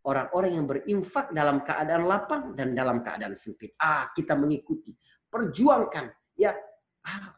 [0.07, 3.75] Orang-orang yang berinfak dalam keadaan lapang dan dalam keadaan sempit.
[3.75, 4.95] Ah, kita mengikuti,
[5.27, 6.07] perjuangkan,
[6.39, 6.55] ya,
[7.03, 7.35] ah,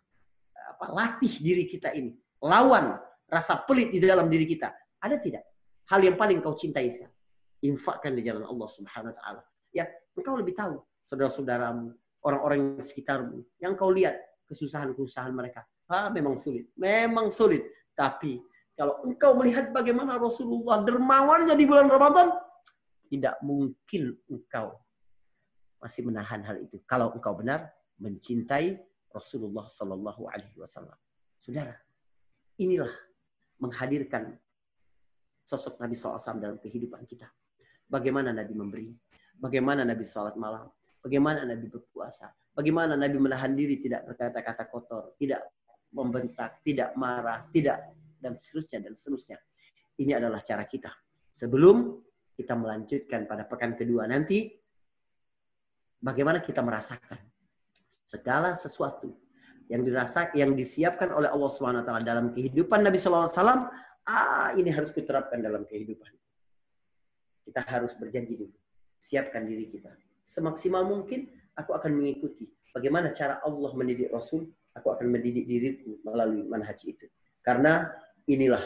[0.78, 2.14] apa, latih diri kita ini,
[2.46, 2.94] lawan
[3.26, 4.70] rasa pelit di dalam diri kita.
[5.02, 5.44] Ada tidak?
[5.90, 7.18] Hal yang paling kau cintai sekarang.
[7.66, 9.42] Infakkan di jalan Allah Subhanahu wa taala.
[9.74, 10.78] Ya, engkau lebih tahu
[11.10, 11.90] saudara-saudaramu,
[12.22, 14.14] orang-orang di sekitarmu yang kau lihat
[14.46, 15.66] kesusahan-kesusahan mereka.
[15.90, 16.70] Ah, memang sulit.
[16.78, 17.66] Memang sulit.
[17.98, 18.38] Tapi
[18.80, 22.32] kalau engkau melihat bagaimana Rasulullah dermawannya di bulan Ramadan,
[23.12, 24.80] tidak mungkin engkau
[25.84, 26.80] masih menahan hal itu.
[26.88, 27.68] Kalau engkau benar
[28.00, 28.80] mencintai
[29.12, 30.96] Rasulullah Sallallahu Alaihi Wasallam.
[31.44, 31.76] Saudara,
[32.56, 32.92] inilah
[33.60, 34.40] menghadirkan
[35.44, 37.28] sosok Nabi SAW dalam kehidupan kita.
[37.84, 38.88] Bagaimana Nabi memberi,
[39.36, 40.72] bagaimana Nabi sholat malam,
[41.04, 45.52] bagaimana Nabi berpuasa, bagaimana Nabi menahan diri tidak berkata-kata kotor, tidak
[45.92, 49.38] membentak, tidak marah, tidak dan seterusnya dan seterusnya.
[50.00, 50.92] Ini adalah cara kita.
[51.32, 52.00] Sebelum
[52.36, 54.48] kita melanjutkan pada pekan kedua nanti,
[56.00, 57.20] bagaimana kita merasakan
[57.84, 59.12] segala sesuatu
[59.70, 61.50] yang dirasa yang disiapkan oleh Allah
[61.84, 63.70] taala dalam kehidupan Nabi wasallam,
[64.08, 66.10] ah ini harus diterapkan dalam kehidupan.
[67.46, 68.56] Kita harus berjanji dulu,
[68.98, 69.94] siapkan diri kita.
[70.26, 76.46] Semaksimal mungkin aku akan mengikuti bagaimana cara Allah mendidik Rasul, aku akan mendidik diriku melalui
[76.46, 77.06] manhaj itu.
[77.44, 77.90] Karena
[78.28, 78.64] inilah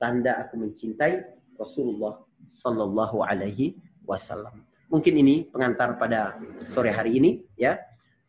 [0.00, 1.22] tanda aku mencintai
[1.54, 4.66] Rasulullah sallallahu alaihi wasallam.
[4.90, 7.78] Mungkin ini pengantar pada sore hari ini ya.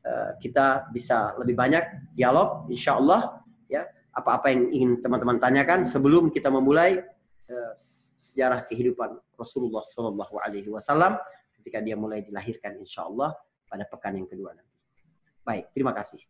[0.05, 3.81] Eh, kita bisa lebih banyak dialog, insya Allah ya
[4.15, 7.03] apa-apa yang ingin teman-teman tanyakan sebelum kita memulai
[7.51, 7.73] uh,
[8.23, 11.19] sejarah kehidupan Rasulullah Shallallahu Alaihi Wasallam
[11.59, 13.35] ketika dia mulai dilahirkan, insya Allah
[13.67, 14.77] pada pekan yang kedua nanti.
[15.43, 16.23] Baik, terima kasih.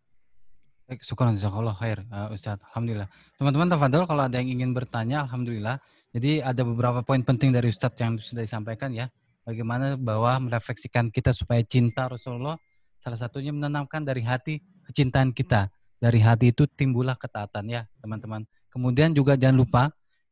[1.02, 2.62] Syukur jazakallah khair uh, Ustaz.
[2.72, 3.10] Alhamdulillah.
[3.42, 5.82] Teman-teman tafadhol kalau ada yang ingin bertanya alhamdulillah.
[6.14, 9.10] Jadi ada beberapa poin penting dari Ustadz yang sudah disampaikan ya.
[9.46, 12.58] Bagaimana bahwa merefleksikan kita supaya cinta Rasulullah
[13.06, 14.58] Salah satunya menanamkan dari hati
[14.90, 15.70] kecintaan kita.
[16.02, 18.42] Dari hati itu timbullah ketaatan ya teman-teman.
[18.74, 19.84] Kemudian juga jangan lupa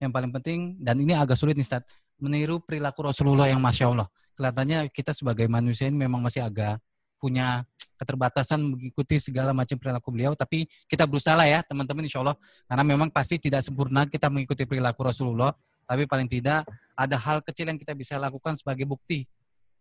[0.01, 1.85] yang paling penting dan ini agak sulit nih Ustaz,
[2.17, 4.09] meniru perilaku Rasulullah yang masya Allah.
[4.33, 6.81] Kelihatannya kita sebagai manusia ini memang masih agak
[7.21, 7.61] punya
[8.03, 12.35] keterbatasan mengikuti segala macam perilaku beliau, tapi kita berusaha ya teman-teman insya Allah,
[12.67, 15.55] karena memang pasti tidak sempurna kita mengikuti perilaku Rasulullah,
[15.87, 19.23] tapi paling tidak ada hal kecil yang kita bisa lakukan sebagai bukti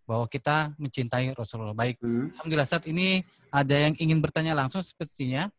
[0.07, 1.75] bahwa kita mencintai Rasulullah.
[1.75, 2.39] Baik, hmm.
[2.39, 5.51] Alhamdulillah saat ini ada yang ingin bertanya langsung sepertinya.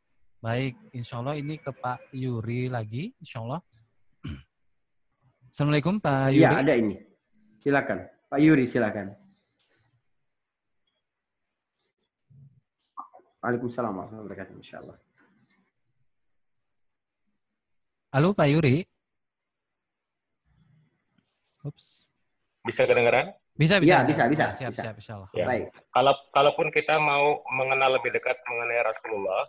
[0.43, 3.63] Baik, insya Allah ini ke Pak Yuri lagi, insya Allah.
[5.51, 6.55] Assalamualaikum Pak iya, Yuri.
[6.55, 6.95] Ya ada ini.
[7.63, 9.22] Silakan, Pak Yuri silakan.
[13.43, 14.95] Waalaikumsalam warahmatullahi wabarakatuh, insya Allah.
[18.15, 18.87] Halo Pak Yuri.
[21.67, 22.07] Ups.
[22.63, 23.35] Bisa kedengaran?
[23.59, 23.99] Bisa, bisa.
[23.99, 24.45] Ya, bisa, bisa.
[24.55, 24.83] Siap, bisa.
[24.87, 25.27] siap, siap.
[25.35, 25.43] Ya.
[25.43, 25.75] Baik.
[25.91, 29.43] Kalau kalaupun kita mau mengenal lebih dekat mengenai Rasulullah,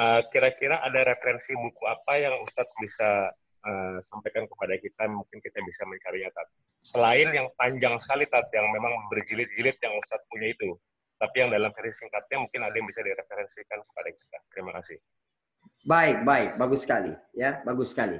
[0.00, 3.28] eh, kira-kira ada referensi buku apa yang Ustadz bisa
[3.68, 6.48] uh, sampaikan kepada kita, mungkin kita bisa mencarinya, Tat.
[6.80, 10.72] Selain yang panjang sekali, Tat, yang memang berjilid-jilid yang Ustadz punya itu,
[11.20, 14.38] tapi yang dalam versi singkatnya mungkin ada yang bisa direferensikan kepada kita.
[14.48, 14.98] Terima kasih.
[15.84, 18.16] Baik, baik, bagus sekali, ya, bagus sekali.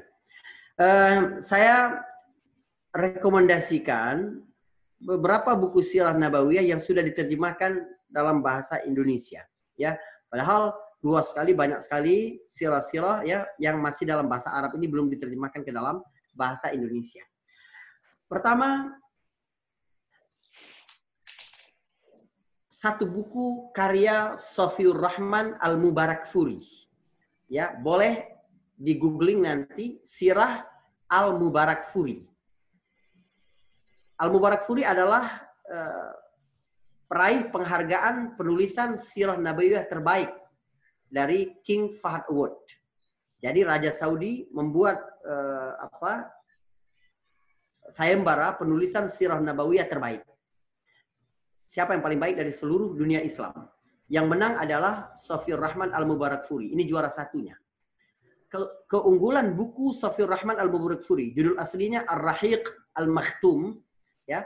[0.76, 2.04] Uh, saya
[2.92, 4.44] rekomendasikan
[5.00, 7.80] beberapa buku sirah nabawiyah yang sudah diterjemahkan
[8.12, 9.48] dalam bahasa Indonesia,
[9.80, 9.96] ya.
[10.28, 15.64] Padahal luas sekali, banyak sekali sirah-sirah ya yang masih dalam bahasa Arab ini belum diterjemahkan
[15.64, 16.04] ke dalam
[16.36, 17.24] bahasa Indonesia.
[18.28, 18.94] Pertama,
[22.80, 26.64] satu buku karya Sofiur Rahman Al-Mubarak Furi.
[27.44, 28.24] Ya, boleh
[28.72, 30.64] di googling nanti Sirah
[31.12, 32.24] Al-Mubarak Furi.
[34.16, 35.28] Al-Mubarak Furi adalah
[35.68, 36.12] uh,
[37.04, 40.32] peraih penghargaan penulisan sirah nabawiyah terbaik
[41.12, 42.64] dari King Fahd Award.
[43.44, 46.32] Jadi Raja Saudi membuat uh, apa
[47.92, 50.24] sayembara penulisan sirah nabawiyah terbaik.
[51.70, 53.54] Siapa yang paling baik dari seluruh dunia Islam?
[54.10, 56.74] Yang menang adalah Sofir Rahman Al-Mubarak Furi.
[56.74, 57.54] Ini juara satunya.
[58.50, 58.58] Ke
[58.90, 62.66] keunggulan buku Sofir Rahman Al-Mubarak Furi, judul aslinya Ar-Rahiq
[62.98, 63.78] Al-Makhtum,
[64.26, 64.42] ya.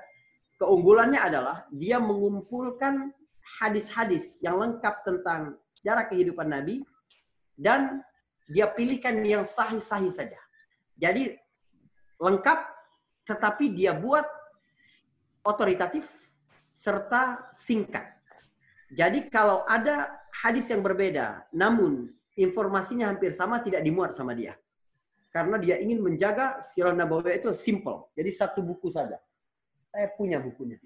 [0.61, 3.09] Keunggulannya adalah dia mengumpulkan
[3.57, 6.85] hadis-hadis yang lengkap tentang sejarah kehidupan Nabi
[7.57, 8.05] dan
[8.53, 10.41] dia pilihkan yang sahih-sahih saja.
[11.01, 11.33] Jadi
[12.21, 12.59] lengkap
[13.25, 14.29] tetapi dia buat
[15.41, 16.24] otoritatif
[16.75, 18.11] serta singkat.
[18.93, 20.11] Jadi kalau ada
[20.45, 24.59] hadis yang berbeda namun informasinya hampir sama tidak dimuat sama dia.
[25.31, 28.11] Karena dia ingin menjaga sirah nabawiyah itu simple.
[28.15, 29.19] Jadi satu buku saja.
[29.91, 30.79] Saya punya bukunya.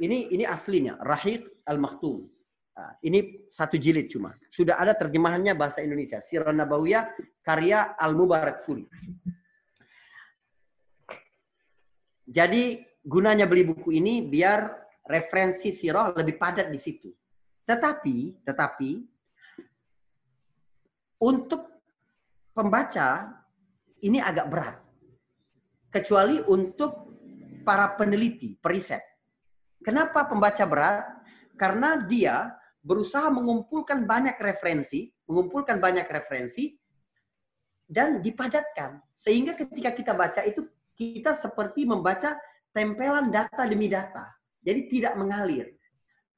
[0.00, 2.26] Ini ini aslinya Rahid Al-Maktum.
[2.74, 4.32] Nah, ini satu jilid cuma.
[4.48, 6.18] Sudah ada terjemahannya bahasa Indonesia.
[6.18, 7.12] Sirah Nabawiyah
[7.44, 8.88] karya Al-Mubarak Furi.
[12.30, 14.70] Jadi gunanya beli buku ini biar
[15.02, 17.10] referensi sirah lebih padat di situ.
[17.66, 18.90] Tetapi, tetapi
[21.26, 21.82] untuk
[22.54, 23.34] pembaca
[24.06, 24.76] ini agak berat.
[25.90, 27.10] Kecuali untuk
[27.66, 29.02] para peneliti, periset.
[29.82, 31.02] Kenapa pembaca berat?
[31.58, 36.78] Karena dia berusaha mengumpulkan banyak referensi, mengumpulkan banyak referensi,
[37.90, 39.02] dan dipadatkan.
[39.10, 40.62] Sehingga ketika kita baca itu,
[41.00, 42.36] kita seperti membaca
[42.76, 44.28] tempelan data demi data.
[44.60, 45.72] Jadi tidak mengalir.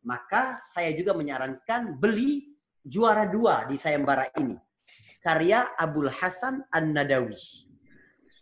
[0.06, 2.54] Maka saya juga menyarankan beli
[2.86, 4.54] juara dua di sayembara ini.
[5.22, 7.34] Karya Abul Hasan An-Nadawi.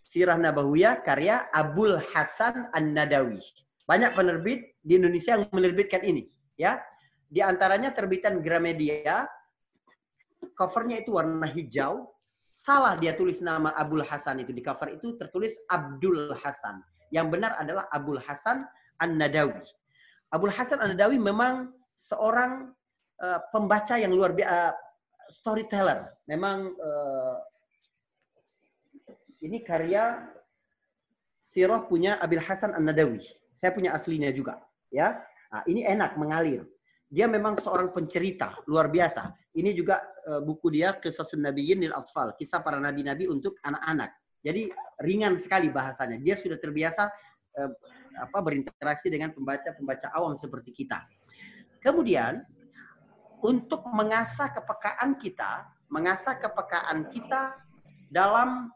[0.04, 3.40] Sirah Nabawiyah karya Abul Hasan An-Nadawi.
[3.88, 6.80] Banyak penerbit di Indonesia yang menerbitkan ini, ya.
[7.30, 9.28] Di antaranya terbitan Gramedia,
[10.58, 12.10] covernya itu warna hijau.
[12.60, 16.84] Salah dia tulis nama Abdul Hasan itu di cover itu tertulis Abdul Hasan.
[17.08, 18.68] Yang benar adalah Abdul Hasan
[19.00, 19.64] An-Nadawi.
[20.28, 22.68] Abdul Hasan An-Nadawi memang seorang
[23.24, 24.72] uh, pembaca yang luar biasa, uh,
[25.32, 26.12] storyteller.
[26.28, 27.40] Memang uh,
[29.40, 30.28] ini karya
[31.40, 33.24] Sirah punya Abil Hasan An-Nadawi.
[33.56, 34.60] Saya punya aslinya juga,
[34.92, 35.16] ya.
[35.48, 36.68] Nah, ini enak mengalir.
[37.10, 39.34] Dia memang seorang pencerita luar biasa.
[39.58, 39.98] Ini juga
[40.30, 44.14] uh, buku dia Kisah Nabiyin lil Atfal, kisah para nabi-nabi untuk anak-anak.
[44.40, 44.70] Jadi
[45.02, 46.22] ringan sekali bahasanya.
[46.22, 47.10] Dia sudah terbiasa
[47.58, 47.70] uh,
[48.14, 51.02] apa berinteraksi dengan pembaca-pembaca awam seperti kita.
[51.82, 52.46] Kemudian
[53.42, 57.58] untuk mengasah kepekaan kita, mengasah kepekaan kita
[58.06, 58.70] dalam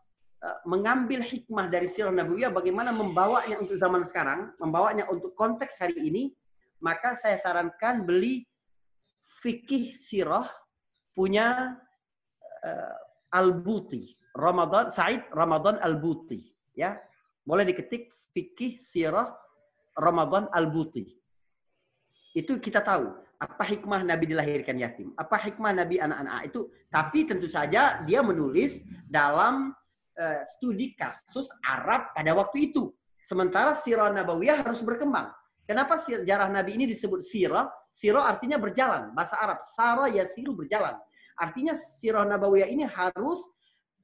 [0.44, 5.96] Eh, mengambil hikmah dari sirah nabawiyah bagaimana membawanya untuk zaman sekarang, membawanya untuk konteks hari
[5.96, 6.36] ini,
[6.82, 8.46] maka saya sarankan beli
[9.44, 10.46] fikih sirah
[11.14, 11.78] punya
[12.64, 12.96] uh,
[13.34, 16.42] Al-Buti, Ramadan Said Ramadan Al-Buti,
[16.74, 16.98] ya.
[17.44, 19.30] Boleh diketik fikih sirah
[19.98, 21.04] Ramadan Al-Buti.
[22.34, 26.66] Itu kita tahu apa hikmah Nabi dilahirkan yatim, apa hikmah Nabi anak-anak itu.
[26.90, 29.70] Tapi tentu saja dia menulis dalam
[30.18, 32.90] uh, studi kasus Arab pada waktu itu.
[33.22, 35.32] Sementara sirah nabawiyah harus berkembang.
[35.64, 37.72] Kenapa sejarah Nabi ini disebut sirah?
[37.88, 39.16] Sirah artinya berjalan.
[39.16, 40.92] Bahasa Arab, sara yasiru berjalan.
[41.40, 43.48] Artinya sirah nabawiyah ini harus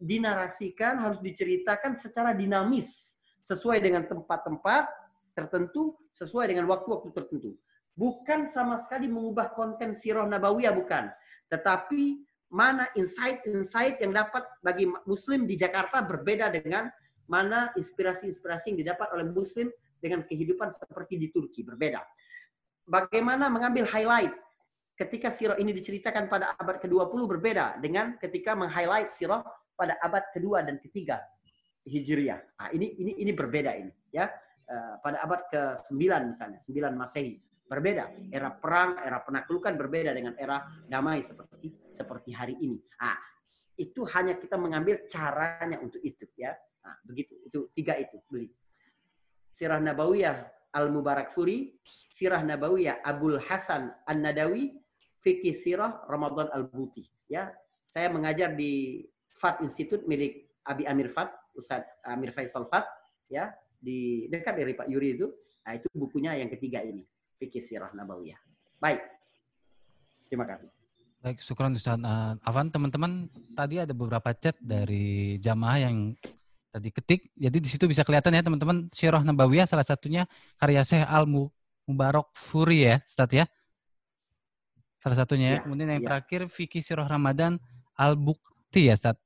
[0.00, 3.20] dinarasikan, harus diceritakan secara dinamis.
[3.44, 4.88] Sesuai dengan tempat-tempat
[5.36, 7.52] tertentu, sesuai dengan waktu-waktu tertentu.
[7.92, 11.12] Bukan sama sekali mengubah konten sirah nabawiyah, bukan.
[11.52, 16.88] Tetapi mana insight-insight yang dapat bagi muslim di Jakarta berbeda dengan
[17.30, 22.00] mana inspirasi-inspirasi yang didapat oleh muslim dengan kehidupan seperti di Turki berbeda.
[22.88, 24.34] Bagaimana mengambil highlight
[24.98, 29.40] ketika sirah ini diceritakan pada abad ke-20 berbeda dengan ketika meng-highlight sirah
[29.72, 31.24] pada abad kedua dan ketiga
[31.88, 32.40] Hijriah.
[32.60, 34.28] Nah, ini ini ini berbeda ini ya.
[34.70, 35.98] Uh, pada abad ke-9
[36.30, 37.42] misalnya, 9 Masehi.
[37.66, 38.10] Berbeda.
[38.34, 42.78] Era perang, era penaklukan berbeda dengan era damai seperti seperti hari ini.
[42.98, 43.18] Nah,
[43.78, 46.50] itu hanya kita mengambil caranya untuk itu ya.
[46.82, 47.38] Nah, begitu.
[47.46, 48.50] Itu tiga itu beli.
[49.50, 51.74] Sirah Nabawiyah Al-Mubarak Furi,
[52.14, 54.78] Sirah Nabawiyah Abul Hasan An-Nadawi,
[55.20, 57.04] Fikih Sirah Ramadan Al-Buti.
[57.26, 57.50] Ya,
[57.82, 62.86] saya mengajar di FAT Institute milik Abi Amir FAT, Ustaz Amir Faisal FAT,
[63.26, 65.26] ya, di dekat dari Pak Yuri itu.
[65.66, 67.04] Nah, itu bukunya yang ketiga ini,
[67.36, 68.38] Fikih Sirah Nabawiyah.
[68.80, 69.02] Baik.
[70.30, 70.70] Terima kasih.
[71.20, 72.72] Baik, syukuran Ustaz uh, Afan.
[72.72, 76.16] Teman-teman, tadi ada beberapa chat dari jamaah yang
[76.70, 77.34] tadi ketik.
[77.34, 80.24] Jadi di situ bisa kelihatan ya teman-teman, Sirah Nabawiyah salah satunya
[80.56, 83.44] karya Syekh Al Mubarak Furi ya, Ustaz ya.
[85.02, 85.54] Salah satunya ya.
[85.58, 86.06] ya Kemudian yang ya.
[86.06, 87.58] terakhir Fikih Sirah Ramadan
[87.98, 89.18] Al-Bukti ya, Ustaz.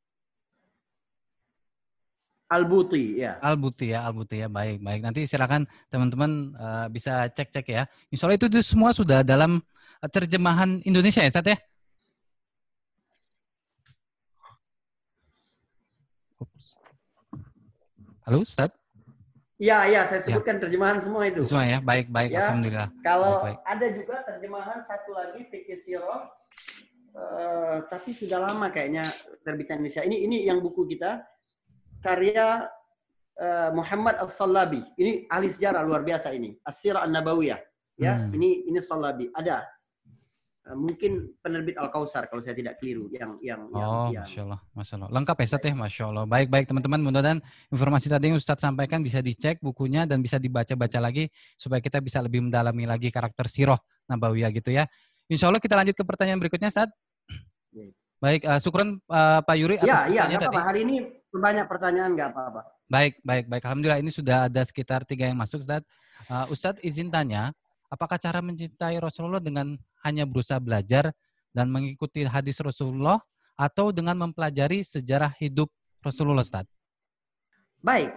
[2.49, 3.42] Al-Buti ya.
[3.42, 4.49] Al-Buti ya, Al-Buti ya.
[4.49, 5.01] Baik, baik.
[5.03, 7.82] Nanti silakan teman-teman uh, bisa cek-cek ya.
[8.14, 9.59] Insya Allah itu, itu semua sudah dalam
[9.99, 11.59] uh, terjemahan Indonesia ya, Ustaz ya?
[18.24, 18.72] Halo, Ustaz?
[19.60, 20.32] Iya, iya, saya ya.
[20.32, 20.60] sebutkan ya.
[20.64, 21.44] terjemahan semua itu.
[21.44, 22.48] Semua ya, baik, baik, ya.
[22.48, 22.88] alhamdulillah.
[23.04, 23.68] Kalau baik, baik.
[23.68, 26.32] ada juga terjemahan satu lagi fikih sirah,
[27.12, 29.04] uh, tapi sudah lama kayaknya
[29.44, 30.00] terbitan Indonesia.
[30.08, 31.20] Ini ini yang buku kita
[32.00, 32.64] karya
[33.36, 34.80] uh, Muhammad As-Sallabi.
[34.96, 36.56] Ini ahli sejarah luar biasa ini.
[36.64, 37.60] As-Sirah An-Nabawiyah.
[38.00, 38.32] Ya, hmm.
[38.40, 39.28] ini ini Sallabi.
[39.36, 39.84] Ada Eh,
[40.72, 44.94] mungkin penerbit Al Kausar kalau saya tidak keliru yang yang oh yang, masya Allah masya
[44.96, 45.10] Allah.
[45.12, 45.74] Lengkap ya Ustaz ya?
[45.76, 46.24] Masya Allah.
[46.24, 47.00] Baik baik teman-teman.
[47.04, 47.38] Mudah-mudahan
[47.68, 51.28] informasi tadi yang Ustadz sampaikan bisa dicek bukunya dan bisa dibaca-baca lagi
[51.60, 53.76] supaya kita bisa lebih mendalami lagi karakter siroh
[54.08, 54.88] Nabawiyah gitu ya.
[55.28, 56.88] Insya Allah kita lanjut ke pertanyaan berikutnya Ustaz
[58.24, 60.64] baik uh, syukuran uh, Pak Yuri atas ya, ya, apa-apa.
[60.64, 62.62] hari ini banyak pertanyaan nggak apa-apa.
[62.88, 63.62] Baik baik baik.
[63.68, 65.84] Alhamdulillah ini sudah ada sekitar tiga yang masuk Ustaz
[66.32, 67.52] uh, Ustadz izin tanya
[67.93, 71.12] apakah cara mencintai Rasulullah dengan hanya berusaha belajar
[71.55, 73.22] dan mengikuti hadis Rasulullah
[73.55, 75.70] atau dengan mempelajari sejarah hidup
[76.03, 76.66] Rasulullah Ustaz?
[77.80, 78.12] Baik.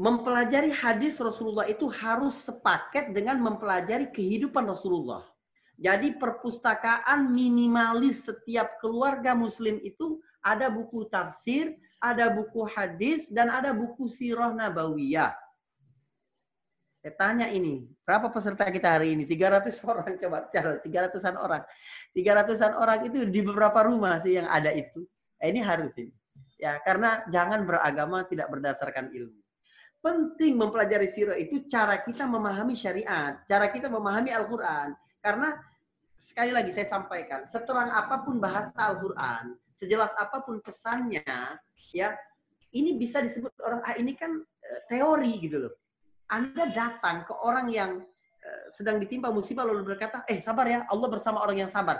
[0.00, 5.26] Mempelajari hadis Rasulullah itu harus sepaket dengan mempelajari kehidupan Rasulullah.
[5.80, 13.72] Jadi perpustakaan minimalis setiap keluarga muslim itu ada buku tafsir, ada buku hadis, dan ada
[13.72, 15.32] buku sirah nabawiyah.
[17.00, 19.24] Saya tanya ini, berapa peserta kita hari ini?
[19.24, 21.62] 300 orang coba, 300-an orang.
[22.12, 25.08] 300-an orang itu di beberapa rumah sih yang ada itu.
[25.40, 26.12] Eh, ini harus ini.
[26.60, 29.40] Ya, karena jangan beragama tidak berdasarkan ilmu.
[30.04, 34.92] Penting mempelajari sirah itu cara kita memahami syariat, cara kita memahami Al-Qur'an.
[35.24, 35.56] Karena
[36.12, 41.24] sekali lagi saya sampaikan, seterang apa pun bahasa Al-Qur'an, sejelas apa pun pesannya,
[41.96, 42.12] ya,
[42.76, 45.79] ini bisa disebut orang ah ini kan eh, teori gitu loh
[46.30, 48.00] anda datang ke orang yang
[48.40, 51.98] uh, sedang ditimpa musibah lalu berkata, eh sabar ya, Allah bersama orang yang sabar.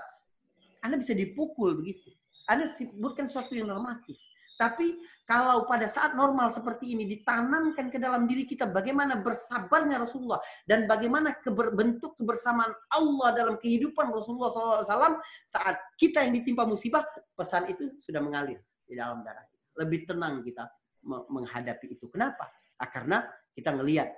[0.80, 2.14] Anda bisa dipukul begitu.
[2.48, 4.16] Anda sebutkan sesuatu yang normatif.
[4.60, 10.36] Tapi kalau pada saat normal seperti ini ditanamkan ke dalam diri kita bagaimana bersabarnya Rasulullah
[10.68, 14.52] dan bagaimana keber, bentuk kebersamaan Allah dalam kehidupan Rasulullah
[14.84, 15.16] SAW
[15.48, 19.48] saat kita yang ditimpa musibah, pesan itu sudah mengalir di dalam darah.
[19.80, 20.68] Lebih tenang kita
[21.08, 22.12] menghadapi itu.
[22.12, 22.52] Kenapa?
[22.76, 23.24] Ah, karena
[23.54, 24.10] kita ngelihat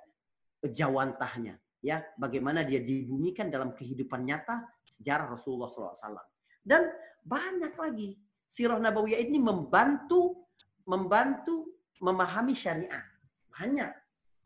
[0.62, 2.01] jawantahnya ya.
[2.16, 6.22] Bagaimana dia dibumikan dalam kehidupan nyata sejarah Rasulullah SAW
[6.62, 6.87] dan
[7.26, 10.47] banyak lagi sirah nabawiyah ini membantu
[10.87, 11.70] membantu
[12.03, 13.03] memahami syariat.
[13.51, 13.91] Banyak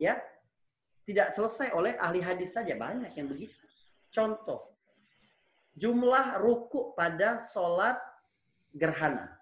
[0.01, 0.17] ya.
[1.07, 3.55] Tidak selesai oleh ahli hadis saja banyak yang begitu.
[4.11, 4.67] Contoh
[5.77, 7.95] jumlah ruku pada sholat
[8.75, 9.39] gerhana.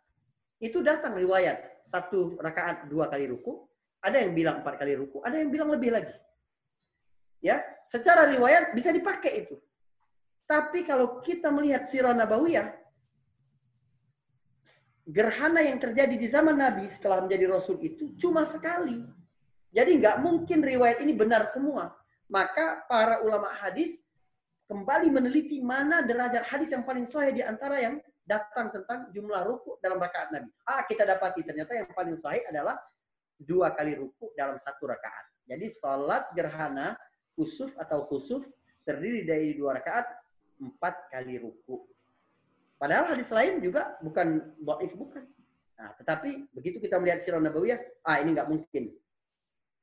[0.61, 3.65] Itu datang riwayat satu rakaat dua kali ruku
[4.05, 6.13] ada yang bilang empat kali ruku, ada yang bilang lebih lagi.
[7.41, 9.57] Ya, secara riwayat bisa dipakai itu.
[10.45, 12.69] Tapi kalau kita melihat sirah nabawiyah,
[15.09, 19.01] gerhana yang terjadi di zaman Nabi setelah menjadi Rasul itu cuma sekali.
[19.73, 21.93] Jadi nggak mungkin riwayat ini benar semua.
[22.29, 24.05] Maka para ulama hadis
[24.65, 29.77] kembali meneliti mana derajat hadis yang paling sahih di antara yang datang tentang jumlah ruku
[29.81, 30.49] dalam rakaat Nabi.
[30.65, 32.73] Ah, kita dapati ternyata yang paling sahih adalah
[33.39, 35.25] dua kali ruku dalam satu rakaat.
[35.45, 36.95] Jadi sholat gerhana
[37.35, 38.47] khusuf atau khusuf
[38.87, 40.07] terdiri dari dua rakaat
[40.61, 41.83] empat kali ruku.
[42.75, 45.23] Padahal hadis lain juga bukan dhaif bukan.
[45.75, 48.95] Nah, tetapi begitu kita melihat sirah nabawiyah, ah ini nggak mungkin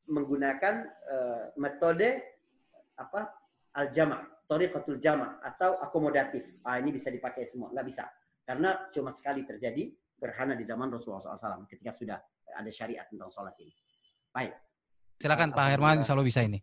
[0.09, 0.75] menggunakan
[1.09, 2.21] uh, metode
[2.97, 3.33] apa
[3.77, 6.45] al-jama' tariqatul jama' atau akomodatif.
[6.65, 7.73] Ah, ini bisa dipakai semua.
[7.73, 8.05] Nggak bisa.
[8.45, 9.89] Karena cuma sekali terjadi
[10.21, 12.19] gerhana di zaman Rasulullah SAW ketika sudah
[12.53, 13.73] ada syariat tentang sholat ini.
[14.33, 14.53] Baik.
[15.19, 16.59] Silakan Pak Herman, insya Allah bisa ini.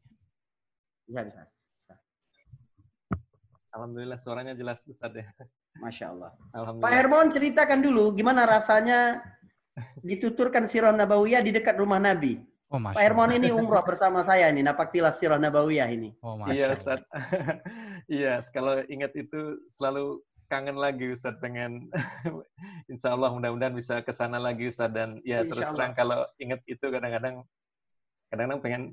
[1.08, 1.42] Bisa, bisa.
[1.80, 1.94] bisa.
[3.74, 5.26] Alhamdulillah suaranya jelas Ustaz ya.
[5.80, 6.32] Masya Allah.
[6.52, 6.84] Alhamdulillah.
[6.84, 9.22] Pak Hermon ceritakan dulu gimana rasanya
[10.04, 12.42] dituturkan sirah nabawiyah di dekat rumah Nabi.
[12.70, 13.40] Oh, Masya Pak Hermon Allah.
[13.42, 16.14] ini umroh bersama saya nih, napaktilas sirah nabawiyah ini.
[16.22, 16.68] Oh, Masya Iya.
[16.74, 17.00] Ustaz.
[18.10, 20.18] Iya, kalau ingat itu selalu
[20.50, 21.88] kangen lagi Ustaz pengen
[22.92, 25.78] Insya Allah mudah-mudahan bisa ke sana lagi Ustaz dan ya Insya terus Allah.
[25.78, 27.46] terang kalau ingat itu kadang-kadang
[28.34, 28.84] kadang-kadang pengen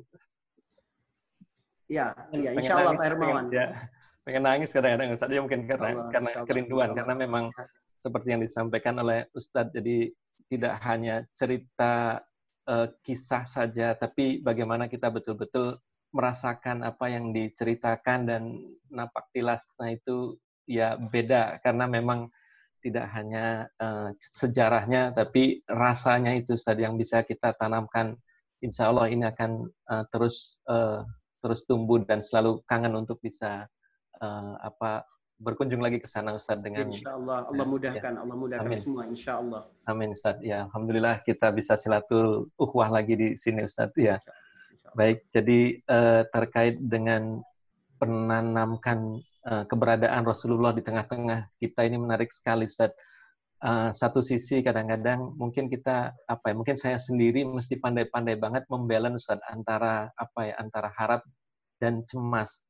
[1.86, 3.44] Ya, ya pengen insya Allah nangis, Pak Hermawan.
[3.46, 3.66] pengen, ya,
[4.26, 6.96] pengen nangis kadang-kadang Ustaz ya mungkin karena Allah, karena Allah, kerinduan Allah.
[6.98, 7.44] karena memang
[8.02, 10.10] seperti yang disampaikan oleh Ustadz jadi
[10.50, 12.26] tidak hanya cerita
[12.66, 15.78] eh, kisah saja tapi bagaimana kita betul-betul
[16.10, 18.42] merasakan apa yang diceritakan dan
[18.90, 20.34] napak tilasnya itu
[20.66, 22.30] ya beda karena memang
[22.82, 28.14] tidak hanya eh, sejarahnya tapi rasanya itu Ustadz yang bisa kita tanamkan
[28.62, 31.02] insya Allah ini akan eh, terus eh,
[31.42, 33.66] terus tumbuh dan selalu kangen untuk bisa
[34.18, 35.06] eh, apa
[35.36, 38.80] berkunjung lagi ke sana Ustaz dengan Insya Allah, Allah Ya, mudahkan, Allah mudahkan Amin.
[38.80, 39.68] semua, insya Allah.
[39.84, 40.40] Amin Ustaz.
[40.40, 43.92] Ya, alhamdulillah kita bisa silatul uhwah lagi di sini Ustaz.
[44.00, 44.16] Ya.
[44.16, 44.94] Insya Allah.
[44.96, 47.44] Baik, jadi eh, terkait dengan
[48.00, 52.92] menanamkan eh, keberadaan Rasulullah di tengah-tengah kita ini menarik sekali Ustaz.
[53.56, 59.26] Eh, satu sisi kadang-kadang mungkin kita apa ya, mungkin saya sendiri mesti pandai-pandai banget membalance
[59.26, 61.24] Ustaz antara apa ya, antara harap
[61.80, 62.60] dan cemas.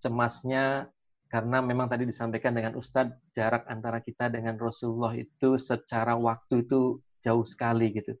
[0.00, 0.88] Cemasnya
[1.30, 6.98] karena memang tadi disampaikan dengan Ustadz jarak antara kita dengan Rasulullah itu secara waktu itu
[7.22, 8.16] jauh sekali gitu.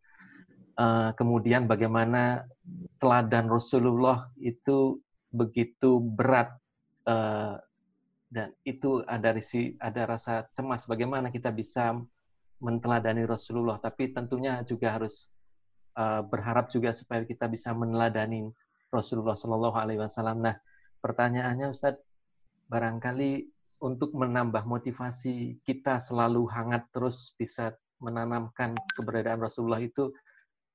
[0.80, 2.46] Eh, kemudian bagaimana
[2.96, 6.54] teladan Rasulullah itu begitu berat
[7.04, 7.54] eh,
[8.30, 11.98] dan itu ada risi ada rasa cemas bagaimana kita bisa
[12.62, 15.34] menteladani Rasulullah tapi tentunya juga harus
[15.98, 18.46] eh, berharap juga supaya kita bisa meneladani
[18.94, 20.46] Rasulullah Shallallahu Alaihi Wasallam.
[20.46, 20.54] Nah
[21.02, 22.02] pertanyaannya Ustadz
[22.70, 23.50] barangkali
[23.82, 30.14] untuk menambah motivasi kita selalu hangat terus bisa menanamkan keberadaan Rasulullah itu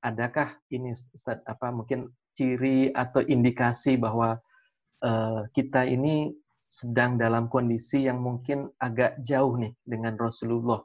[0.04, 4.36] adakah ini Ustaz, apa mungkin ciri atau indikasi bahwa
[5.00, 6.36] eh, kita ini
[6.66, 10.82] sedang dalam kondisi yang mungkin agak jauh nih dengan Rasulullah.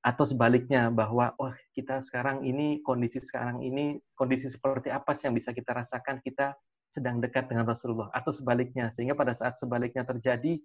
[0.00, 5.36] Atau sebaliknya bahwa wah kita sekarang ini kondisi sekarang ini kondisi seperti apa sih yang
[5.36, 6.24] bisa kita rasakan?
[6.24, 6.56] Kita
[6.88, 8.08] sedang dekat dengan Rasulullah.
[8.12, 10.60] Atau sebaliknya sehingga pada saat sebaliknya terjadi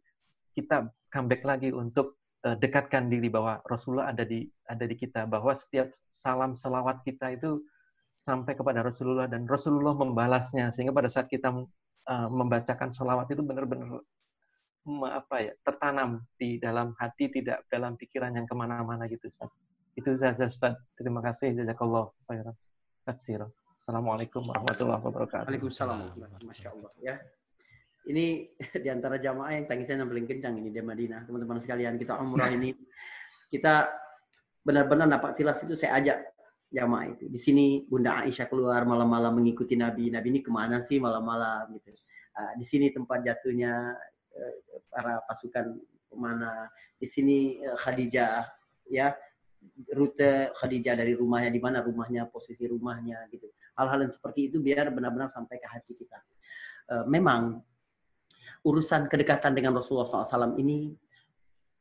[0.55, 2.15] kita comeback lagi untuk
[2.47, 5.27] eh, dekatkan diri bahwa Rasulullah ada di ada di kita.
[5.27, 7.59] Bahwa setiap salam selawat kita itu
[8.15, 10.71] sampai kepada Rasulullah dan Rasulullah membalasnya.
[10.71, 11.51] Sehingga pada saat kita
[12.07, 13.99] eh, membacakan selawat itu benar-benar
[14.85, 19.49] apa ya tertanam di dalam hati tidak dalam pikiran yang ke mana-mana gitu Ustaz.
[19.97, 22.53] itu saja Ustaz terima kasih jazakallah khairan
[23.01, 25.51] katsira Assalamualaikum warahmatullahi wabarakatuh.
[25.51, 26.15] Waalaikumsalam.
[26.47, 26.91] Masya Allah.
[27.03, 27.19] Ya.
[28.07, 28.47] Ini
[28.83, 31.27] di antara jamaah yang tangisnya yang paling kencang ini di Madinah.
[31.27, 32.71] Teman-teman sekalian, kita umrah ini,
[33.51, 33.91] kita
[34.63, 36.23] benar-benar napak tilas itu saya ajak
[36.71, 37.27] jamaah itu.
[37.27, 40.07] Di sini Bunda Aisyah keluar malam-malam mengikuti Nabi.
[40.07, 41.91] Nabi ini ke mana sih malam-malam gitu.
[42.39, 43.91] Ah, di sini tempat jatuhnya
[44.91, 46.69] para pasukan ke mana.
[46.99, 48.45] Di sini eh, Khadijah
[48.91, 49.15] ya
[49.97, 54.89] rute Khadijah dari rumahnya di mana rumahnya posisi rumahnya gitu hal-hal yang seperti itu biar
[54.91, 56.19] benar-benar sampai ke hati kita.
[56.91, 57.59] Eh, memang
[58.65, 60.95] urusan kedekatan dengan Rasulullah SAW ini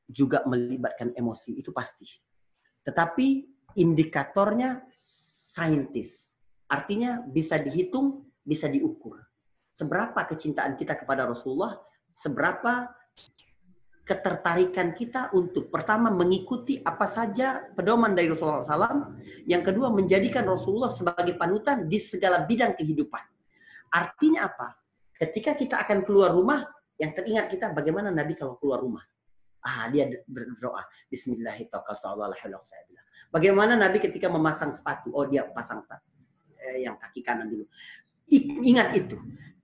[0.05, 2.05] juga melibatkan emosi, itu pasti.
[2.85, 3.27] Tetapi
[3.81, 6.37] indikatornya saintis.
[6.69, 9.17] Artinya bisa dihitung, bisa diukur.
[9.73, 11.81] Seberapa kecintaan kita kepada Rasulullah,
[12.15, 12.87] seberapa
[14.05, 19.17] ketertarikan kita untuk pertama mengikuti apa saja pedoman dari Rasulullah SAW,
[19.49, 23.25] yang kedua menjadikan Rasulullah sebagai panutan di segala bidang kehidupan.
[23.91, 24.77] Artinya apa?
[25.17, 26.63] Ketika kita akan keluar rumah,
[27.01, 29.03] yang teringat kita bagaimana Nabi kalau keluar rumah.
[29.65, 33.01] Ah, dia berdoa, Bismillahirrahmanirrahim.
[33.33, 35.83] Bagaimana Nabi ketika memasang sepatu, oh dia pasang
[36.61, 37.65] eh, yang kaki kanan dulu.
[38.63, 39.17] Ingat itu.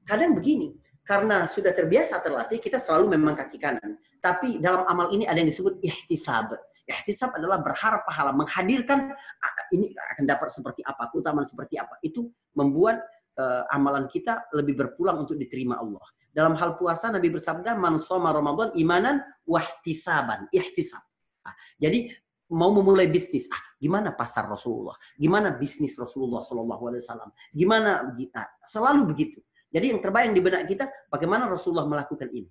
[0.09, 0.75] Kadang begini,
[1.11, 3.99] karena sudah terbiasa terlatih, kita selalu memang kaki kanan.
[4.23, 6.55] Tapi dalam amal ini ada yang disebut ihtisab.
[6.87, 9.11] Ihtisab adalah berharap pahala, menghadirkan
[9.43, 11.99] "Ah, ini akan dapat seperti apa, keutamaan seperti apa.
[12.07, 13.03] Itu membuat
[13.41, 16.03] eh, amalan kita lebih berpulang untuk diterima Allah.
[16.31, 21.03] Dalam hal puasa Nabi bersabda, "Man shoma Ramadan imanan wahtisaban." Ihtisab.
[21.43, 22.07] Ah, jadi
[22.51, 24.99] mau memulai bisnis, ah, gimana pasar Rasulullah?
[25.15, 27.31] Gimana bisnis Rasulullah Shallallahu Alaihi Wasallam?
[27.55, 27.91] Gimana?
[28.35, 29.39] ah, selalu begitu.
[29.71, 32.51] Jadi yang terbayang di benak kita, bagaimana Rasulullah melakukan ini?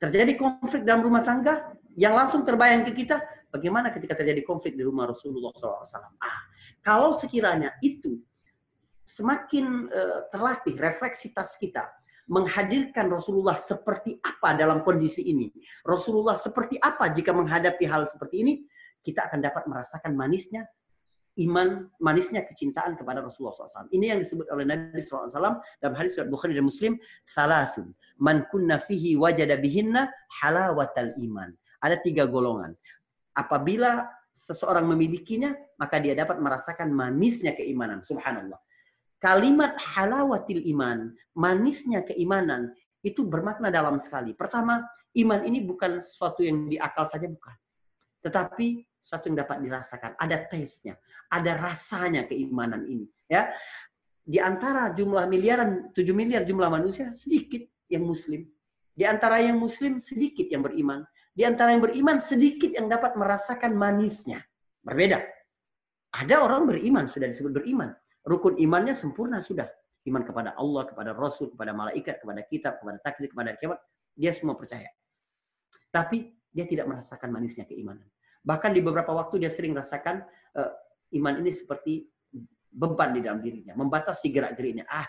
[0.00, 3.20] Terjadi konflik dalam rumah tangga, yang langsung terbayang ke kita,
[3.52, 6.16] bagaimana ketika terjadi konflik di rumah Rasulullah SAW.
[6.18, 6.40] Ah,
[6.80, 8.16] kalau sekiranya itu
[9.04, 11.84] semakin uh, terlatih refleksitas kita,
[12.32, 15.52] menghadirkan Rasulullah seperti apa dalam kondisi ini.
[15.84, 18.52] Rasulullah seperti apa jika menghadapi hal seperti ini,
[19.04, 20.64] kita akan dapat merasakan manisnya
[21.40, 23.88] iman manisnya kecintaan kepada Rasulullah SAW.
[23.88, 27.00] Ini yang disebut oleh Nabi SAW dalam hadis surat Bukhari dan Muslim.
[27.32, 27.96] Thalathun.
[28.20, 30.12] Man kunna fihi wajada bihinna
[30.42, 31.56] halawatal iman.
[31.80, 32.76] Ada tiga golongan.
[33.32, 38.04] Apabila seseorang memilikinya, maka dia dapat merasakan manisnya keimanan.
[38.04, 38.60] Subhanallah.
[39.22, 42.74] Kalimat halawatil iman, manisnya keimanan,
[43.06, 44.34] itu bermakna dalam sekali.
[44.34, 44.82] Pertama,
[45.14, 47.54] iman ini bukan sesuatu yang diakal saja, bukan.
[48.22, 50.14] Tetapi sesuatu yang dapat dirasakan.
[50.14, 50.94] Ada taste-nya,
[51.26, 53.10] ada rasanya keimanan ini.
[53.26, 53.50] Ya,
[54.22, 58.46] di antara jumlah miliaran, 7 miliar jumlah manusia, sedikit yang muslim.
[58.94, 61.02] Di antara yang muslim, sedikit yang beriman.
[61.34, 64.38] Di antara yang beriman, sedikit yang dapat merasakan manisnya.
[64.86, 65.18] Berbeda.
[66.14, 67.90] Ada orang beriman, sudah disebut beriman.
[68.22, 69.66] Rukun imannya sempurna sudah.
[70.06, 73.80] Iman kepada Allah, kepada Rasul, kepada malaikat, kepada kitab, kepada takdir, kepada kiamat.
[74.14, 74.92] Dia semua percaya.
[75.90, 78.06] Tapi dia tidak merasakan manisnya keimanan.
[78.42, 80.22] Bahkan di beberapa waktu dia sering rasakan
[80.58, 80.70] uh,
[81.14, 82.06] iman ini seperti
[82.72, 84.88] beban di dalam dirinya, membatasi gerak-geriknya.
[84.88, 85.06] Ah,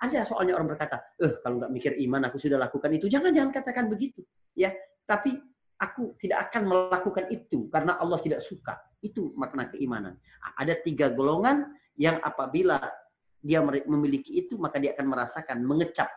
[0.00, 3.06] ada soalnya orang berkata, eh kalau nggak mikir iman aku sudah lakukan itu.
[3.06, 4.24] Jangan jangan katakan begitu,
[4.56, 4.72] ya.
[5.04, 5.36] Tapi
[5.78, 8.80] aku tidak akan melakukan itu karena Allah tidak suka.
[9.04, 10.16] Itu makna keimanan.
[10.56, 12.80] Ada tiga golongan yang apabila
[13.44, 16.08] dia memiliki itu maka dia akan merasakan mengecap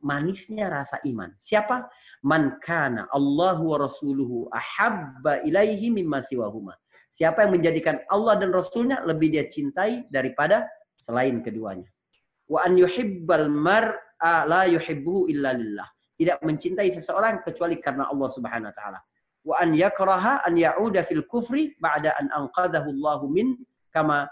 [0.00, 1.32] manisnya rasa iman.
[1.40, 1.88] Siapa?
[2.24, 6.76] Man kana Allahu wa rasuluhu ahabba ilaihi mimma siwahuma.
[7.10, 11.90] Siapa yang menjadikan Allah dan Rasulnya lebih dia cintai daripada selain keduanya.
[12.46, 15.88] Wa an yuhibbal mar'a la yuhibbuhu illa lillah.
[16.14, 19.00] Tidak mencintai seseorang kecuali karena Allah Subhanahu wa taala.
[19.42, 23.58] Wa an yakraha an ya'uda fil kufri ba'da an anqadhahu Allah min
[23.90, 24.28] kama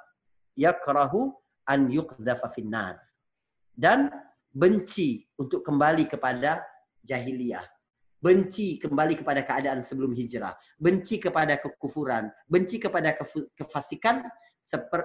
[0.55, 1.35] yakrahu
[1.66, 3.01] an yuqdhafa finnar.
[3.75, 4.12] Dan
[4.53, 6.64] benci untuk kembali kepada
[7.05, 7.64] jahiliyah,
[8.18, 13.14] benci kembali kepada keadaan sebelum hijrah, benci kepada kekufuran, benci kepada
[13.55, 14.26] kefasikan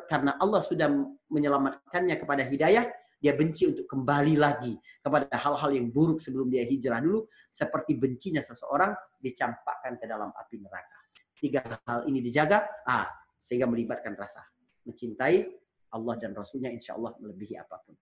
[0.10, 0.90] karena Allah sudah
[1.30, 2.90] menyelamatkannya kepada hidayah,
[3.24, 8.44] dia benci untuk kembali lagi kepada hal-hal yang buruk sebelum dia hijrah dulu, seperti bencinya
[8.44, 8.92] seseorang
[9.24, 11.00] dicampakkan ke dalam api neraka.
[11.40, 13.08] Tiga hal ini dijaga, ah,
[13.40, 14.44] sehingga melibatkan rasa
[14.84, 15.48] mencintai
[15.96, 17.96] Allah dan Rasulnya insya Allah melebihi apa pun.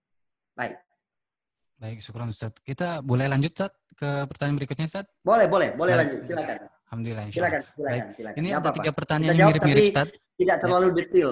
[0.56, 0.91] Baik.
[1.82, 2.54] Baik, syukur Ustaz.
[2.62, 5.02] Kita boleh lanjut Ustaz ke pertanyaan berikutnya Ustaz?
[5.26, 6.22] Boleh, boleh, boleh lanjut.
[6.22, 6.70] Silakan.
[6.86, 7.24] Alhamdulillah.
[7.34, 8.38] Silakan, silakan, silakan.
[8.38, 8.78] Ini Gak ada apa-apa.
[8.78, 10.08] tiga pertanyaan yang mirip-mirip Ustaz.
[10.38, 11.30] Tidak terlalu detail.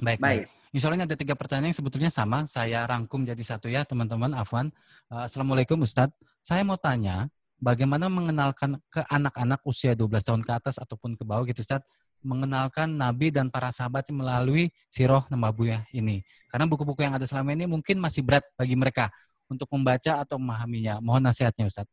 [0.00, 0.48] Baik, Baik.
[0.72, 2.48] Insya Allah ini ada tiga pertanyaan yang sebetulnya sama.
[2.48, 4.32] Saya rangkum jadi satu ya, teman-teman.
[4.32, 4.72] Afwan.
[5.12, 6.16] Uh, Assalamualaikum Ustadz.
[6.40, 7.28] Saya mau tanya,
[7.60, 11.84] bagaimana mengenalkan ke anak-anak usia 12 tahun ke atas ataupun ke bawah gitu Ustadz,
[12.24, 16.24] mengenalkan Nabi dan para sahabat melalui Siroh Nabawiyah ini.
[16.48, 19.12] Karena buku-buku yang ada selama ini mungkin masih berat bagi mereka
[19.52, 20.98] untuk membaca atau memahaminya.
[21.04, 21.92] Mohon nasihatnya Ustadz.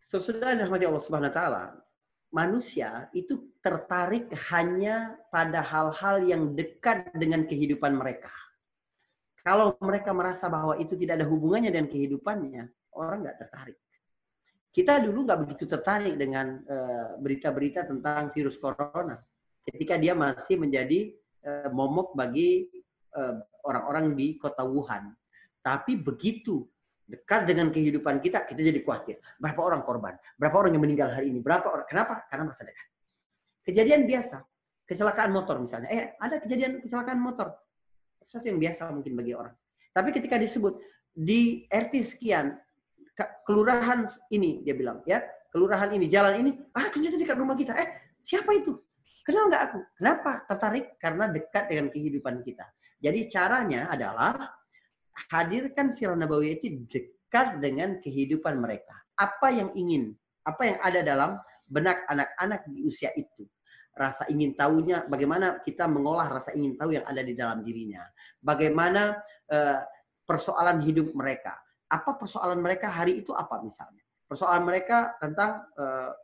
[0.00, 1.64] Sesudah dirahmati Allah Subhanahu wa taala,
[2.32, 8.32] manusia itu tertarik hanya pada hal-hal yang dekat dengan kehidupan mereka.
[9.40, 12.64] Kalau mereka merasa bahwa itu tidak ada hubungannya dengan kehidupannya,
[12.96, 13.78] orang nggak tertarik.
[14.70, 19.18] Kita dulu nggak begitu tertarik dengan eh, berita-berita tentang virus corona,
[19.66, 21.10] ketika dia masih menjadi
[21.42, 22.70] eh, momok bagi
[23.16, 23.34] eh,
[23.66, 25.10] orang-orang di kota Wuhan.
[25.60, 26.64] Tapi begitu
[27.10, 29.18] dekat dengan kehidupan kita, kita jadi khawatir.
[29.36, 30.14] Berapa orang korban?
[30.38, 31.42] Berapa orang yang meninggal hari ini?
[31.42, 31.86] Berapa orang?
[31.90, 32.24] Kenapa?
[32.30, 32.86] Karena masa dekat.
[33.66, 34.40] Kejadian biasa,
[34.86, 35.90] kecelakaan motor misalnya.
[35.90, 37.52] Eh, ada kejadian kecelakaan motor.
[38.22, 39.52] Sesuatu yang biasa mungkin bagi orang.
[39.90, 40.78] Tapi ketika disebut
[41.10, 42.54] di RT sekian,
[43.44, 47.74] kelurahan ini dia bilang, ya, kelurahan ini, jalan ini, ah ternyata dekat rumah kita.
[47.74, 48.78] Eh, siapa itu?
[49.26, 49.80] Kenal nggak aku?
[49.98, 50.32] Kenapa?
[50.46, 52.64] Tertarik karena dekat dengan kehidupan kita.
[53.00, 54.59] Jadi caranya adalah
[55.30, 58.94] hadirkan sirah nabawiyah itu dekat dengan kehidupan mereka.
[59.18, 60.14] Apa yang ingin,
[60.46, 61.30] apa yang ada dalam
[61.70, 63.46] benak anak-anak di usia itu.
[63.94, 68.06] Rasa ingin tahunya, bagaimana kita mengolah rasa ingin tahu yang ada di dalam dirinya.
[68.40, 69.18] Bagaimana
[69.50, 69.80] uh,
[70.24, 71.58] persoalan hidup mereka.
[71.90, 74.02] Apa persoalan mereka hari itu apa misalnya.
[74.30, 76.14] Persoalan mereka tentang uh,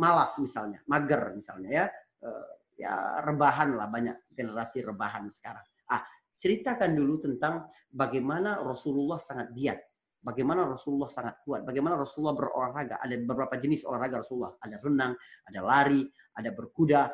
[0.00, 1.86] malas misalnya, mager misalnya ya.
[2.24, 5.62] Uh, ya rebahan lah banyak generasi rebahan sekarang.
[5.86, 6.02] Ah,
[6.44, 9.80] ceritakan dulu tentang bagaimana Rasulullah sangat giat,
[10.20, 13.00] bagaimana Rasulullah sangat kuat, bagaimana Rasulullah berolahraga.
[13.00, 15.16] Ada beberapa jenis olahraga Rasulullah, ada renang,
[15.48, 16.04] ada lari,
[16.36, 17.08] ada berkuda.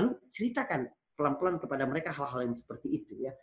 [0.00, 3.36] Lalu ceritakan pelan-pelan kepada mereka hal-hal yang seperti itu ya,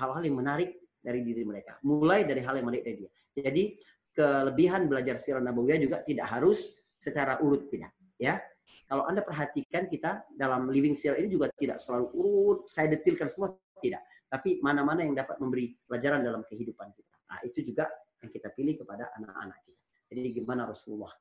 [0.00, 1.76] hal-hal yang menarik dari diri mereka.
[1.84, 3.10] Mulai dari hal yang menarik dari dia.
[3.44, 3.76] Jadi
[4.18, 8.42] kelebihan belajar sirah nabawiyah juga tidak harus secara urut tidak ya
[8.90, 13.54] kalau anda perhatikan kita dalam living sirah ini juga tidak selalu urut saya detilkan semua
[13.78, 17.88] tidak tapi mana-mana yang dapat memberi pelajaran dalam kehidupan kita nah itu juga
[18.22, 21.12] yang kita pilih kepada anak-anak kita jadi gimana Rasulullah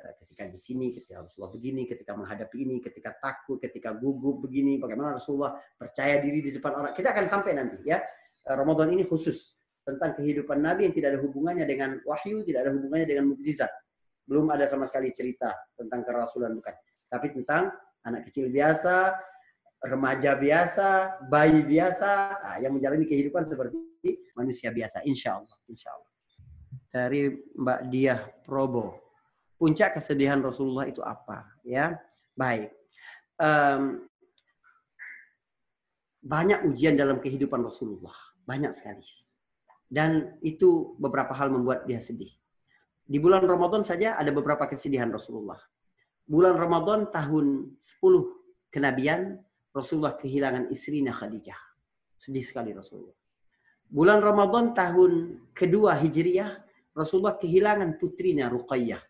[0.00, 4.80] eh, ketika di sini, ketika Rasulullah begini, ketika menghadapi ini, ketika takut, ketika gugup begini,
[4.80, 6.92] bagaimana Rasulullah percaya diri di depan orang.
[6.96, 8.00] Kita akan sampai nanti ya.
[8.00, 12.72] Eh, Ramadan ini khusus tentang kehidupan Nabi yang tidak ada hubungannya dengan wahyu, tidak ada
[12.72, 13.68] hubungannya dengan mukjizat.
[14.24, 16.72] Belum ada sama sekali cerita tentang kerasulan bukan.
[17.10, 17.74] Tapi tentang
[18.06, 19.18] anak kecil biasa,
[19.80, 22.10] remaja biasa, bayi biasa,
[22.40, 23.76] nah, yang menjalani kehidupan seperti
[24.36, 25.04] manusia biasa.
[25.08, 25.56] Insya Allah.
[25.68, 26.10] Insya Allah.
[26.90, 28.98] Dari Mbak Diah Probo.
[29.60, 31.44] Puncak kesedihan Rasulullah itu apa?
[31.64, 32.00] Ya,
[32.32, 32.72] baik.
[33.40, 34.08] Um,
[36.20, 39.04] banyak ujian dalam kehidupan Rasulullah, banyak sekali
[39.90, 42.30] dan itu beberapa hal membuat dia sedih.
[43.10, 45.58] Di bulan Ramadan saja ada beberapa kesedihan Rasulullah.
[46.30, 51.58] Bulan Ramadan tahun 10 kenabian, Rasulullah kehilangan istrinya Khadijah.
[52.18, 53.16] Sedih sekali Rasulullah.
[53.90, 56.62] Bulan Ramadan tahun kedua Hijriyah,
[56.94, 59.02] Rasulullah kehilangan putrinya Ruqayyah.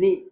[0.00, 0.24] Ini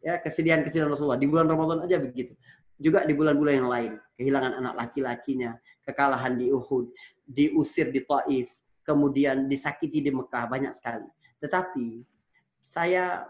[0.00, 2.36] ya kesedihan-kesedihan Rasulullah di bulan Ramadan aja begitu.
[2.80, 6.90] Juga di bulan-bulan yang lain, kehilangan anak laki-lakinya, kekalahan di Uhud,
[7.24, 8.50] diusir di Taif,
[8.84, 11.08] kemudian disakiti di Mekah banyak sekali.
[11.40, 12.02] Tetapi
[12.60, 13.24] saya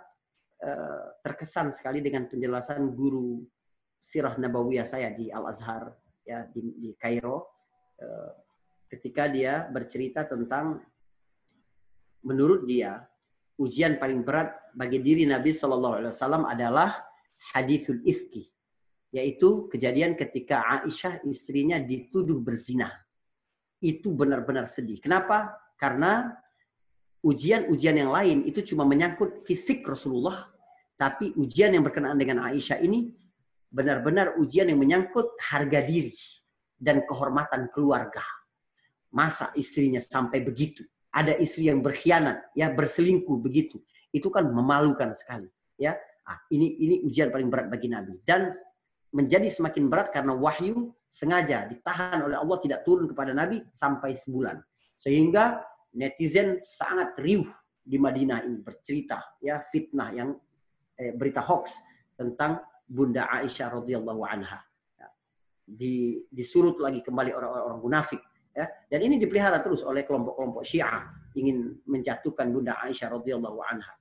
[0.63, 3.43] uh, terkesan sekali dengan penjelasan guru
[4.05, 5.97] sirah nabawiyah saya di Al Azhar
[6.29, 7.57] ya di, di Kairo
[8.05, 8.31] uh,
[8.93, 10.85] ketika dia bercerita tentang
[12.21, 13.01] menurut dia
[13.57, 17.01] ujian paling berat bagi diri Nabi Shallallahu Alaihi Wasallam adalah
[17.57, 18.53] hadithul ifki
[19.15, 22.91] yaitu kejadian ketika Aisyah istrinya dituduh berzina
[23.79, 24.99] itu benar-benar sedih.
[24.99, 25.55] Kenapa?
[25.79, 26.35] Karena
[27.23, 30.51] ujian-ujian yang lain itu cuma menyangkut fisik Rasulullah,
[30.99, 33.13] tapi ujian yang berkenaan dengan Aisyah ini
[33.75, 36.15] benar-benar ujian yang menyangkut harga diri
[36.79, 38.23] dan kehormatan keluarga.
[39.11, 40.87] Masa istrinya sampai begitu?
[41.11, 43.83] Ada istri yang berkhianat, ya berselingkuh begitu.
[44.15, 45.99] Itu kan memalukan sekali, ya.
[46.25, 48.49] Ah, ini ini ujian paling berat bagi Nabi dan
[49.13, 54.57] menjadi semakin berat karena wahyu sengaja ditahan oleh Allah tidak turun kepada Nabi sampai sebulan.
[54.97, 55.61] Sehingga
[55.93, 57.47] netizen sangat riuh
[57.85, 60.33] di Madinah ini bercerita ya fitnah yang
[60.97, 61.85] eh, berita hoax
[62.17, 64.61] tentang Bunda Aisyah radhiyallahu anha.
[65.01, 65.09] Ya.
[65.65, 68.21] Di, disurut lagi kembali orang-orang munafik
[68.55, 73.93] ya dan ini dipelihara terus oleh kelompok-kelompok Syiah ingin menjatuhkan Bunda Aisyah radhiyallahu anha.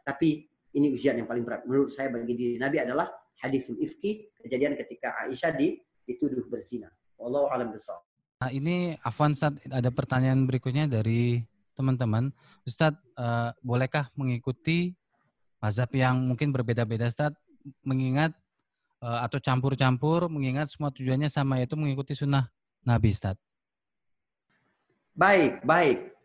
[0.00, 3.10] tapi ini ujian yang paling berat menurut saya bagi diri Nabi adalah
[3.40, 6.88] hadisul ifki, kejadian ketika Aisyah di, dituduh berzina.
[7.16, 8.00] Wallahu alam besar.
[8.40, 11.44] Nah ini Afwan Sad, ada pertanyaan berikutnya dari
[11.76, 12.32] teman-teman.
[12.64, 14.96] Ustadz, uh, bolehkah mengikuti
[15.60, 17.36] mazhab yang mungkin berbeda-beda Ustadz?
[17.84, 18.32] Mengingat
[19.04, 22.48] uh, atau campur-campur, mengingat semua tujuannya sama yaitu mengikuti sunnah
[22.84, 23.40] Nabi Ustadz.
[25.14, 26.16] Baik, baik.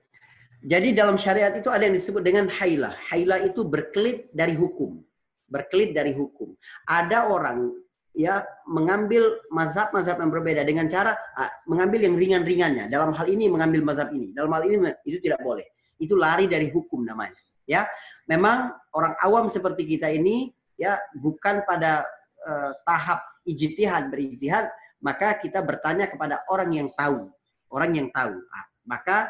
[0.66, 2.96] Jadi dalam syariat itu ada yang disebut dengan haila.
[3.12, 5.06] Haila itu berkelit dari hukum
[5.50, 6.54] berkelit dari hukum.
[6.90, 7.74] Ada orang
[8.16, 12.88] ya mengambil mazhab-mazhab yang berbeda dengan cara uh, mengambil yang ringan-ringannya.
[12.90, 14.76] Dalam hal ini mengambil mazhab ini, dalam hal ini
[15.06, 15.66] itu tidak boleh.
[16.00, 17.38] Itu lari dari hukum namanya.
[17.66, 17.90] Ya,
[18.30, 22.04] memang orang awam seperti kita ini ya bukan pada
[22.48, 24.70] uh, tahap ijtihad berijtihad,
[25.04, 27.30] maka kita bertanya kepada orang yang tahu,
[27.72, 28.36] orang yang tahu.
[28.36, 29.30] Nah, maka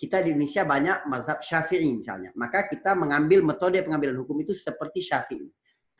[0.00, 2.32] kita di Indonesia banyak mazhab Syafi'i misalnya.
[2.32, 5.48] Maka kita mengambil metode pengambilan hukum itu seperti Syafi'i.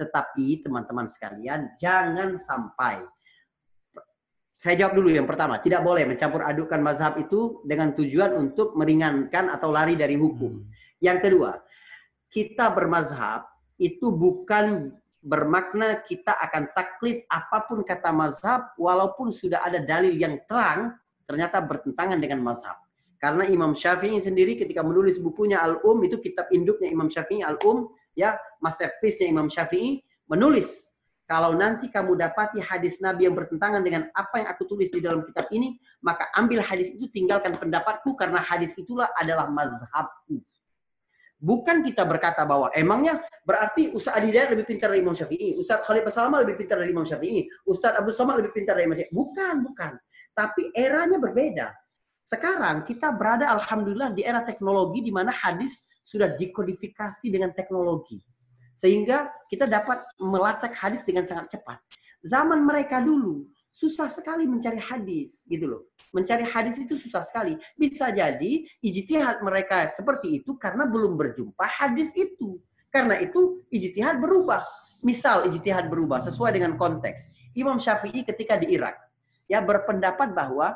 [0.01, 3.05] Tetapi teman-teman sekalian, jangan sampai
[4.61, 9.49] saya jawab dulu yang pertama, tidak boleh mencampur adukan mazhab itu dengan tujuan untuk meringankan
[9.49, 10.61] atau lari dari hukum.
[10.61, 10.69] Hmm.
[11.01, 11.65] Yang kedua,
[12.29, 13.49] kita bermazhab
[13.81, 14.93] itu bukan
[15.25, 21.65] bermakna kita akan taklid apa pun kata mazhab walaupun sudah ada dalil yang terang ternyata
[21.65, 22.77] bertentangan dengan mazhab.
[23.21, 28.33] Karena Imam Syafi'i sendiri ketika menulis bukunya Al-Um, itu kitab induknya Imam Syafi'i, Al-Um, ya,
[28.65, 30.89] masterpiece-nya Imam Syafi'i, menulis,
[31.29, 35.23] kalau nanti kamu dapati hadis Nabi yang bertentangan dengan apa yang aku tulis di dalam
[35.23, 40.43] kitab ini, maka ambil hadis itu, tinggalkan pendapatku, karena hadis itulah adalah mazhabku.
[41.41, 43.17] Bukan kita berkata bahwa emangnya
[43.49, 46.93] berarti Ustaz Adi Hidayat lebih pintar dari Imam Syafi'i, Ustaz Khalid Basalama lebih pintar dari
[46.93, 49.17] Imam Syafi'i, Ustaz Abdul Somad lebih pintar dari Imam Syafi'i.
[49.17, 49.93] Bukan, bukan.
[50.37, 51.73] Tapi eranya berbeda.
[52.29, 58.21] Sekarang kita berada alhamdulillah di era teknologi di mana hadis sudah dikodifikasi dengan teknologi.
[58.77, 61.81] Sehingga kita dapat melacak hadis dengan sangat cepat.
[62.21, 65.83] Zaman mereka dulu, susah sekali mencari hadis gitu loh.
[66.11, 67.55] Mencari hadis itu susah sekali.
[67.79, 72.59] Bisa jadi ijtihad mereka seperti itu karena belum berjumpa hadis itu.
[72.91, 74.67] Karena itu ijtihad berubah.
[75.07, 77.31] Misal ijtihad berubah sesuai dengan konteks.
[77.55, 78.99] Imam Syafi'i ketika di Irak
[79.51, 80.75] ya berpendapat bahwa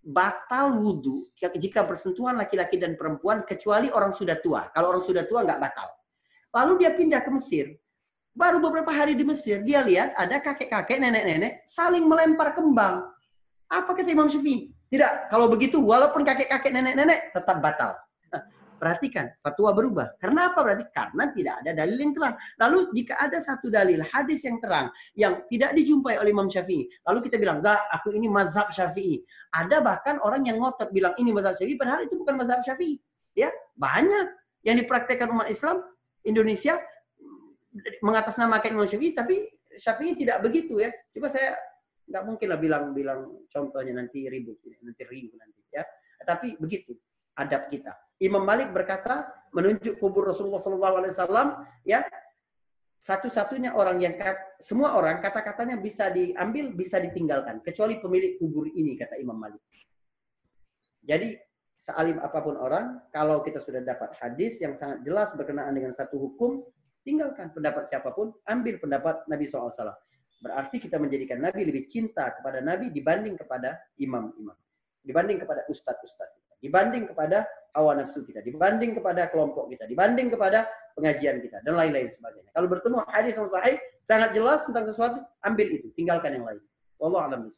[0.00, 4.68] batal wudhu jika bersentuhan laki-laki dan perempuan kecuali orang sudah tua.
[4.72, 5.88] Kalau orang sudah tua nggak batal.
[6.56, 7.79] Lalu dia pindah ke Mesir.
[8.40, 13.04] Baru beberapa hari di Mesir, dia lihat ada kakek-kakek, nenek-nenek saling melempar kembang.
[13.68, 14.72] Apa kata Imam Syafi'i?
[14.88, 17.92] Tidak, kalau begitu walaupun kakek-kakek, nenek-nenek tetap batal.
[18.80, 20.16] Perhatikan, fatwa berubah.
[20.16, 20.88] Karena apa berarti?
[20.88, 22.34] Karena tidak ada dalil yang terang.
[22.56, 24.88] Lalu jika ada satu dalil hadis yang terang
[25.20, 29.20] yang tidak dijumpai oleh Imam Syafi'i, lalu kita bilang, enggak, aku ini mazhab Syafi'i.
[29.52, 32.96] Ada bahkan orang yang ngotot bilang ini mazhab Syafi'i, padahal itu bukan mazhab Syafi'i.
[33.36, 34.32] Ya, banyak
[34.64, 35.84] yang dipraktekkan umat Islam
[36.24, 36.80] Indonesia
[38.02, 40.90] mengatasnamakan Imam Syafi'i, tapi Syafi'i tidak begitu ya.
[41.14, 41.54] Coba saya
[42.10, 45.86] nggak mungkin lah bilang-bilang contohnya nanti ribut, nanti ribut nanti ya.
[46.26, 46.98] Tapi begitu
[47.38, 47.94] adab kita.
[48.20, 52.04] Imam Malik berkata menunjuk kubur Rasulullah SAW ya
[53.00, 54.14] satu-satunya orang yang
[54.60, 59.64] semua orang kata-katanya bisa diambil bisa ditinggalkan kecuali pemilik kubur ini kata Imam Malik.
[61.00, 61.32] Jadi
[61.72, 66.20] sealim apa pun orang kalau kita sudah dapat hadis yang sangat jelas berkenaan dengan satu
[66.20, 66.60] hukum
[67.02, 69.70] tinggalkan pendapat siapa pun, ambil pendapat Nabi SAW.
[70.40, 74.56] Berarti kita menjadikan Nabi lebih cinta kepada Nabi dibanding kepada imam-imam.
[75.04, 76.52] Dibanding kepada ustadz-ustadz kita.
[76.64, 77.44] Dibanding kepada
[77.76, 78.40] hawa nafsu kita.
[78.40, 79.84] Dibanding kepada kelompok kita.
[79.84, 80.64] Dibanding kepada
[80.96, 81.60] pengajian kita.
[81.60, 82.52] Dan lain-lain sebagainya.
[82.56, 85.92] Kalau bertemu hadis yang sahih, sangat jelas tentang sesuatu, ambil itu.
[85.92, 86.60] Tinggalkan yang lain.
[87.00, 87.48] Wallahu a'lam.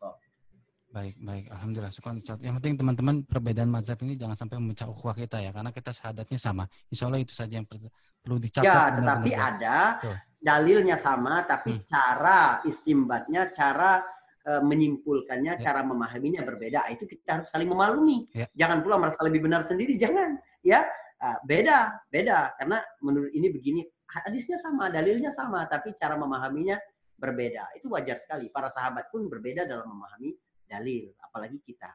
[0.93, 1.49] Baik, baik.
[1.49, 1.89] Alhamdulillah.
[1.89, 5.49] Syukur, Yang penting teman-teman perbedaan mazhab ini jangan sampai memecah ukhuwah kita ya.
[5.49, 6.69] Karena kita syahadatnya sama.
[6.93, 8.69] Insya Allah itu saja yang perlu dicatat.
[8.69, 10.17] Ya, tetapi benar ada Tuh.
[10.37, 11.85] dalilnya sama, tapi hmm.
[11.89, 14.05] cara istimbatnya, cara
[14.45, 15.63] uh, menyimpulkannya, ya.
[15.65, 16.85] cara memahaminya berbeda.
[16.93, 18.29] Itu kita harus saling memaklumi.
[18.37, 18.47] Ya.
[18.53, 20.37] Jangan pula merasa lebih benar sendiri, jangan.
[20.61, 20.85] Ya,
[21.25, 22.53] uh, beda, beda.
[22.61, 23.81] Karena menurut ini begini,
[24.13, 26.77] hadisnya sama, dalilnya sama, tapi cara memahaminya
[27.17, 27.81] berbeda.
[27.81, 28.53] Itu wajar sekali.
[28.53, 30.37] Para sahabat pun berbeda dalam memahami
[30.73, 31.93] dalil, apalagi kita.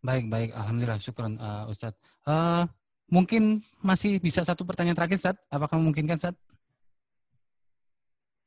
[0.00, 0.50] Baik, baik.
[0.56, 2.00] Alhamdulillah, syukran uh, Ustadz.
[2.24, 2.64] Uh,
[3.12, 5.44] mungkin masih bisa satu pertanyaan terakhir, Ustadz.
[5.52, 6.40] Apakah memungkinkan, Ustadz?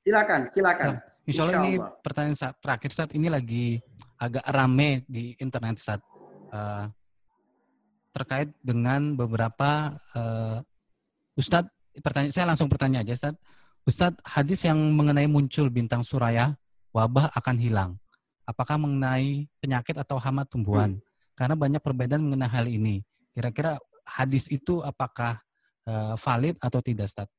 [0.02, 0.88] Silakan, silakan.
[0.98, 1.00] Nah,
[1.30, 3.14] insya, Allah ini pertanyaan saat terakhir, Ustadz.
[3.14, 3.78] Ini lagi
[4.18, 6.10] agak rame di internet, Ustadz.
[6.50, 6.90] Uh,
[8.14, 10.58] terkait dengan beberapa uh,
[11.38, 11.70] Ustadz,
[12.02, 13.42] pertanyaan, saya langsung bertanya aja, Ustadz.
[13.86, 16.58] Ustadz, hadis yang mengenai muncul bintang suraya,
[16.90, 17.92] wabah akan hilang
[18.44, 21.00] apakah mengenai penyakit atau hama tumbuhan.
[21.00, 21.04] Hmm.
[21.34, 23.02] Karena banyak perbedaan mengenai hal ini.
[23.34, 25.42] Kira-kira hadis itu apakah
[25.90, 27.30] uh, valid atau tidak, Ustaz?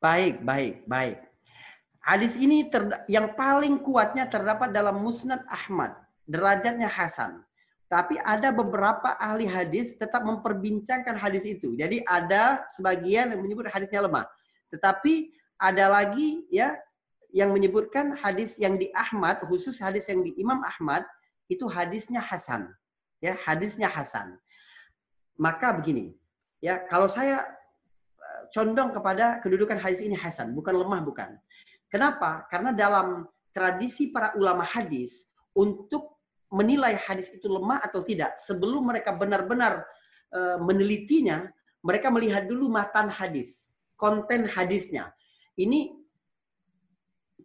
[0.00, 1.22] Baik, baik, baik.
[2.00, 2.64] Hadis ini
[3.06, 5.92] yang paling kuatnya terdapat dalam Musnad Ahmad.
[6.24, 7.44] Derajatnya Hasan.
[7.90, 11.74] Tapi ada beberapa ahli hadis tetap memperbincangkan hadis itu.
[11.74, 14.30] Jadi ada sebagian yang menyebut hadisnya lemah.
[14.70, 16.78] Tetapi ada lagi ya
[17.30, 21.06] yang menyebutkan hadis yang di Ahmad, khusus hadis yang di Imam Ahmad,
[21.50, 22.70] itu hadisnya Hasan.
[23.20, 24.38] Ya, hadisnya Hasan.
[25.36, 26.14] Maka begini,
[26.62, 27.42] ya kalau saya
[28.16, 31.36] eh, condong kepada kedudukan hadis ini Hasan, bukan lemah, bukan.
[31.90, 32.46] Kenapa?
[32.48, 39.14] Karena dalam tradisi para ulama hadis, untuk menilai hadis itu lemah atau tidak, sebelum mereka
[39.14, 39.86] benar-benar
[40.34, 41.50] uh, menelitinya,
[41.82, 45.10] mereka melihat dulu matan hadis, konten hadisnya.
[45.58, 45.99] Ini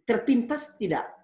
[0.06, 1.16] terpintas tidak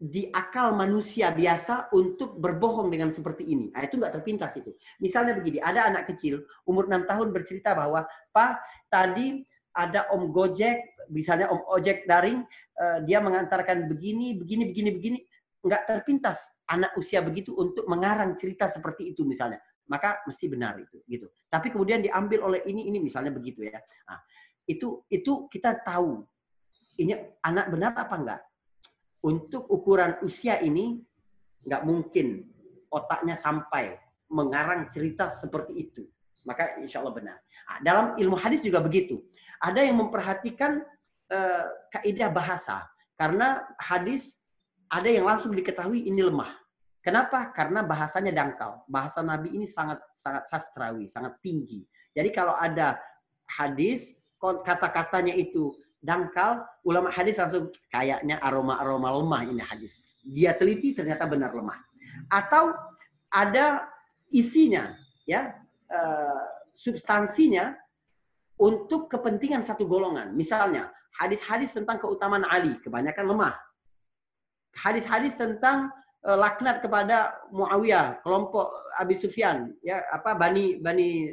[0.00, 3.68] di akal manusia biasa untuk berbohong dengan seperti ini.
[3.68, 4.72] Nah, itu nggak terpintas itu.
[4.96, 9.44] Misalnya begini, ada anak kecil umur 6 tahun bercerita bahwa, Pak, tadi
[9.76, 12.40] ada Om Gojek, misalnya Om Ojek daring,
[12.80, 15.18] uh, dia mengantarkan begini, begini, begini, begini.
[15.60, 19.60] Nggak terpintas anak usia begitu untuk mengarang cerita seperti itu misalnya.
[19.84, 21.04] Maka mesti benar itu.
[21.04, 21.28] gitu.
[21.52, 23.76] Tapi kemudian diambil oleh ini, ini misalnya begitu ya.
[24.08, 24.16] Nah,
[24.64, 26.24] itu itu kita tahu
[27.00, 28.40] ini anak benar apa enggak?
[29.24, 31.00] Untuk ukuran usia ini
[31.64, 32.44] nggak mungkin
[32.88, 33.96] otaknya sampai
[34.32, 36.02] mengarang cerita seperti itu.
[36.48, 37.36] Maka insya Allah benar.
[37.40, 39.20] Nah, dalam ilmu hadis juga begitu.
[39.60, 40.80] Ada yang memperhatikan
[41.28, 42.88] uh, kaidah bahasa.
[43.20, 44.40] Karena hadis
[44.88, 46.56] ada yang langsung diketahui ini lemah.
[47.04, 47.52] Kenapa?
[47.52, 48.84] Karena bahasanya dangkal.
[48.88, 51.84] Bahasa Nabi ini sangat sangat sastrawi, sangat tinggi.
[52.16, 52.96] Jadi kalau ada
[53.48, 60.00] hadis kata-katanya itu dangkal, ulama hadis langsung kayaknya aroma-aroma lemah ini hadis.
[60.24, 61.76] Dia teliti ternyata benar lemah.
[62.32, 62.72] Atau
[63.30, 63.86] ada
[64.32, 64.96] isinya,
[65.28, 65.54] ya
[65.92, 66.42] uh,
[66.72, 67.76] substansinya
[68.60, 70.32] untuk kepentingan satu golongan.
[70.32, 70.88] Misalnya
[71.20, 73.56] hadis-hadis tentang keutamaan Ali kebanyakan lemah.
[74.70, 75.90] hadis-hadis tentang
[76.22, 81.26] uh, laknat kepada Muawiyah, kelompok Abi Sufyan, ya apa Bani Bani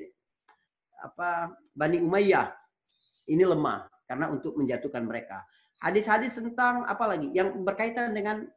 [0.98, 2.50] apa Bani Umayyah
[3.30, 5.44] ini lemah karena untuk menjatuhkan mereka.
[5.78, 8.48] Hadis-hadis tentang apa lagi yang berkaitan dengan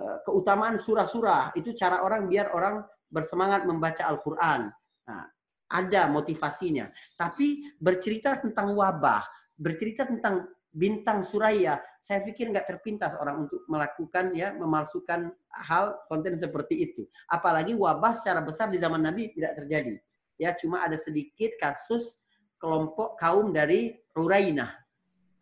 [0.00, 2.82] uh, keutamaan surah-surah itu cara orang biar orang
[3.12, 4.72] bersemangat membaca Al-Qur'an.
[5.06, 5.24] Nah,
[5.70, 6.90] ada motivasinya.
[7.14, 9.22] Tapi bercerita tentang wabah,
[9.54, 16.34] bercerita tentang bintang Suraya, saya pikir nggak terpintas orang untuk melakukan ya memalsukan hal konten
[16.34, 17.06] seperti itu.
[17.30, 19.94] Apalagi wabah secara besar di zaman Nabi tidak terjadi.
[20.34, 22.18] Ya cuma ada sedikit kasus
[22.58, 24.83] kelompok kaum dari Rurainah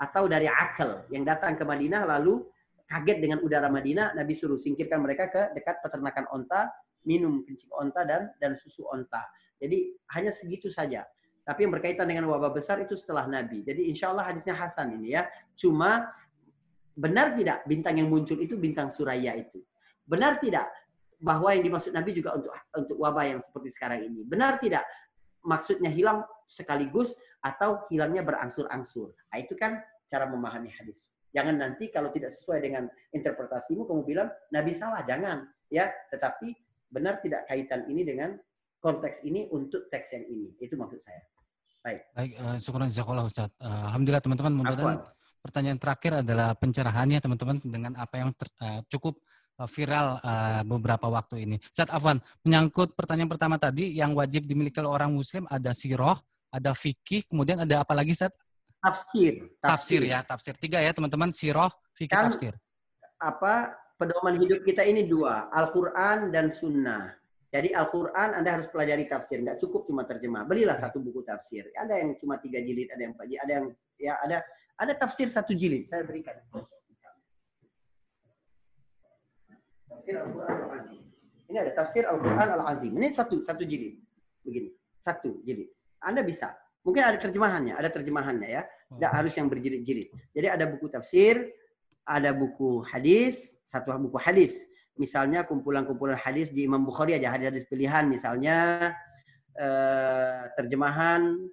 [0.03, 2.43] atau dari Akal yang datang ke Madinah lalu
[2.91, 6.69] kaget dengan udara Madinah, Nabi suruh singkirkan mereka ke dekat peternakan onta,
[7.09, 9.23] minum kencing onta dan dan susu onta.
[9.63, 11.07] Jadi hanya segitu saja.
[11.43, 13.67] Tapi yang berkaitan dengan wabah besar itu setelah Nabi.
[13.67, 15.27] Jadi insya Allah hadisnya Hasan ini ya.
[15.59, 16.07] Cuma
[16.95, 19.59] benar tidak bintang yang muncul itu bintang Suraya itu?
[20.07, 20.71] Benar tidak
[21.19, 24.23] bahwa yang dimaksud Nabi juga untuk untuk wabah yang seperti sekarang ini?
[24.23, 24.87] Benar tidak
[25.43, 29.11] maksudnya hilang sekaligus atau hilangnya berangsur-angsur?
[29.11, 29.83] Nah, itu kan
[30.13, 31.09] cara memahami hadis.
[31.33, 35.89] Jangan nanti kalau tidak sesuai dengan interpretasimu kamu bilang Nabi salah, jangan ya.
[36.13, 36.53] Tetapi
[36.93, 38.37] benar tidak kaitan ini dengan
[38.85, 40.53] konteks ini untuk teks yang ini.
[40.61, 41.25] Itu maksud saya.
[41.81, 42.01] Baik.
[42.13, 43.49] Baik, uh, syukur jazakallah Ustaz.
[43.57, 45.03] Uh, Alhamdulillah teman-teman, mudah-mudahan
[45.43, 49.19] pertanyaan terakhir adalah pencerahannya teman-teman dengan apa yang ter, uh, cukup
[49.71, 51.57] viral uh, beberapa waktu ini.
[51.63, 56.19] Ustaz Afwan, menyangkut pertanyaan pertama tadi yang wajib dimiliki oleh orang muslim ada siroh,
[56.51, 58.33] ada fikih, kemudian ada apa lagi Ustaz?
[58.83, 59.47] Tafsir.
[59.63, 60.55] Tafsir, tafsir ya, tafsir.
[60.59, 62.59] Tiga ya teman-teman, siroh, fikih, kan, tafsir.
[63.23, 67.15] Apa pedoman hidup kita ini dua, Al-Quran dan Sunnah.
[67.53, 70.43] Jadi Al-Quran Anda harus pelajari tafsir, nggak cukup cuma terjemah.
[70.49, 71.69] Belilah satu buku tafsir.
[71.79, 73.67] Ada yang cuma tiga jilid, ada yang empat jilid, ada yang
[74.01, 74.37] ya ada
[74.81, 75.87] ada tafsir satu jilid.
[75.87, 76.35] Saya berikan.
[79.87, 81.03] Tafsir Al-Quran Al-Azim.
[81.47, 82.93] Ini ada tafsir Al-Quran Al-Azim.
[82.99, 84.01] Ini satu satu jilid.
[84.43, 85.71] Begini, satu jilid.
[86.03, 86.51] Anda bisa.
[86.83, 88.63] Mungkin ada terjemahannya, ada terjemahannya ya.
[88.91, 90.09] Nggak harus yang berjilid-jilid.
[90.35, 91.47] Jadi ada buku tafsir,
[92.03, 94.67] ada buku hadis, satu buku hadis.
[94.99, 98.91] Misalnya kumpulan-kumpulan hadis di Imam Bukhari aja hadis-hadis pilihan misalnya
[99.57, 101.49] eh, terjemahan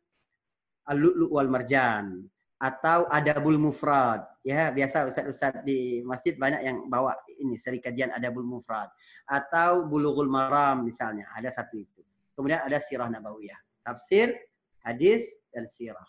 [0.89, 2.25] Al-Lu'lu' wal Marjan
[2.59, 4.27] atau Adabul Mufrad.
[4.43, 8.91] Ya biasa ustaz-ustaz di masjid banyak yang bawa ini seri kajian Adabul Mufrad.
[9.29, 12.01] Atau Bulughul Maram misalnya ada satu itu.
[12.35, 13.59] Kemudian ada Sirah Nabawiyah.
[13.85, 14.35] Tafsir
[14.83, 16.07] hadis dan sirah.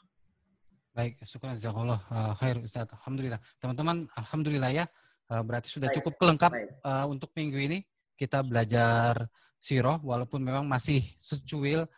[0.90, 2.90] Baik, syukur jazakallah uh, khair Ustaz.
[2.90, 3.38] Alhamdulillah.
[3.62, 4.84] Teman-teman, alhamdulillah ya.
[5.30, 6.50] Uh, berarti sudah cukup kelengkap
[6.82, 7.78] uh, untuk minggu ini.
[8.18, 11.88] Kita belajar siroh walaupun memang masih secuil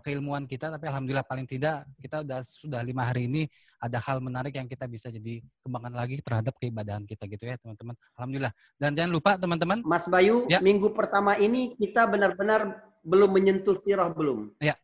[0.00, 3.44] keilmuan kita tapi alhamdulillah paling tidak kita sudah sudah lima hari ini
[3.82, 7.98] ada hal menarik yang kita bisa jadi kembangkan lagi terhadap keibadahan kita gitu ya teman-teman.
[8.14, 8.54] Alhamdulillah.
[8.78, 10.62] Dan jangan lupa teman-teman Mas Bayu ya.
[10.62, 14.54] minggu pertama ini kita benar-benar belum menyentuh siroh belum.
[14.62, 14.78] Ya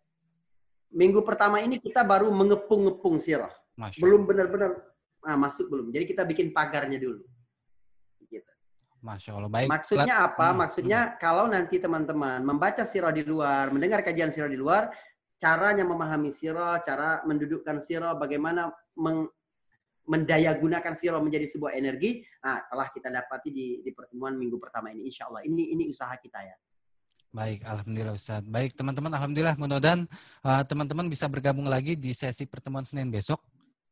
[0.92, 3.52] minggu pertama ini kita baru mengepung-ngepung siroh
[4.00, 4.78] belum benar-benar
[5.22, 7.24] nah, masuk belum jadi kita bikin pagarnya dulu
[8.98, 9.50] Masya Allah.
[9.50, 9.68] Baik.
[9.70, 10.50] Maksudnya apa?
[10.50, 10.58] Hmm.
[10.66, 11.14] Maksudnya hmm.
[11.22, 14.90] kalau nanti teman-teman membaca sirah di luar, mendengar kajian sirah di luar,
[15.38, 19.30] caranya memahami sirah, cara mendudukkan sirah, bagaimana meng,
[20.08, 24.90] mendaya gunakan sirah menjadi sebuah energi, nah, telah kita dapati di, di pertemuan minggu pertama
[24.90, 25.06] ini.
[25.06, 25.46] Insya Allah.
[25.46, 26.56] Ini ini usaha kita ya.
[27.28, 28.40] Baik, Alhamdulillah Ustaz.
[28.48, 30.08] Baik, teman-teman, Alhamdulillah mudah-mudahan
[30.42, 33.44] uh, teman-teman bisa bergabung lagi di sesi pertemuan Senin besok.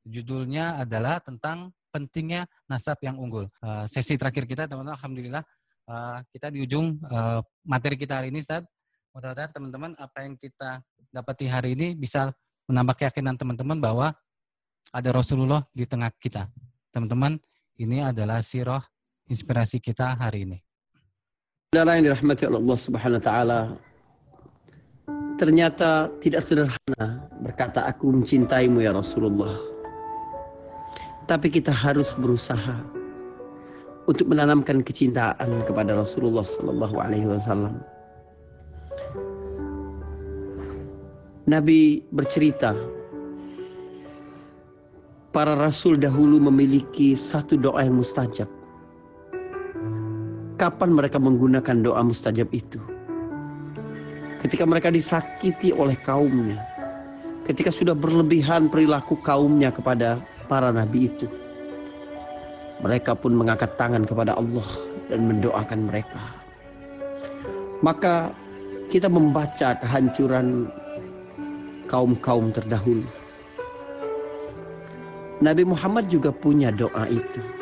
[0.08, 3.52] Judulnya adalah tentang pentingnya nasab yang unggul.
[3.60, 5.44] Uh, sesi terakhir kita teman-teman alhamdulillah
[5.84, 6.96] uh, kita di ujung
[7.60, 8.64] materi kita hari ini Ustaz.
[9.12, 10.80] Mudah-mudahan teman-teman apa yang kita
[11.12, 12.32] dapati hari ini bisa
[12.68, 14.16] menambah keyakinan teman-teman bahwa
[14.92, 16.48] ada Rasulullah di tengah kita.
[16.92, 17.36] Teman-teman,
[17.76, 18.80] ini adalah sirah
[19.28, 20.65] inspirasi kita hari ini.
[21.76, 23.60] Saudara yang dirahmati Allah Subhanahu wa taala,
[25.36, 29.52] ternyata tidak sederhana berkata aku mencintaimu ya Rasulullah.
[31.28, 32.80] Tapi kita harus berusaha
[34.08, 37.76] untuk menanamkan kecintaan kepada Rasulullah Sallallahu Alaihi Wasallam.
[41.44, 42.72] Nabi bercerita,
[45.28, 48.55] para rasul dahulu memiliki satu doa yang mustajab.
[50.56, 52.80] Kapan mereka menggunakan doa mustajab itu?
[54.40, 56.56] Ketika mereka disakiti oleh kaumnya,
[57.44, 60.16] ketika sudah berlebihan perilaku kaumnya kepada
[60.48, 61.28] para nabi itu.
[62.80, 64.64] Mereka pun mengangkat tangan kepada Allah
[65.12, 66.24] dan mendoakan mereka.
[67.80, 68.32] Maka
[68.88, 70.68] kita membaca kehancuran
[71.84, 73.04] kaum-kaum terdahulu.
[75.40, 77.55] Nabi Muhammad juga punya doa itu.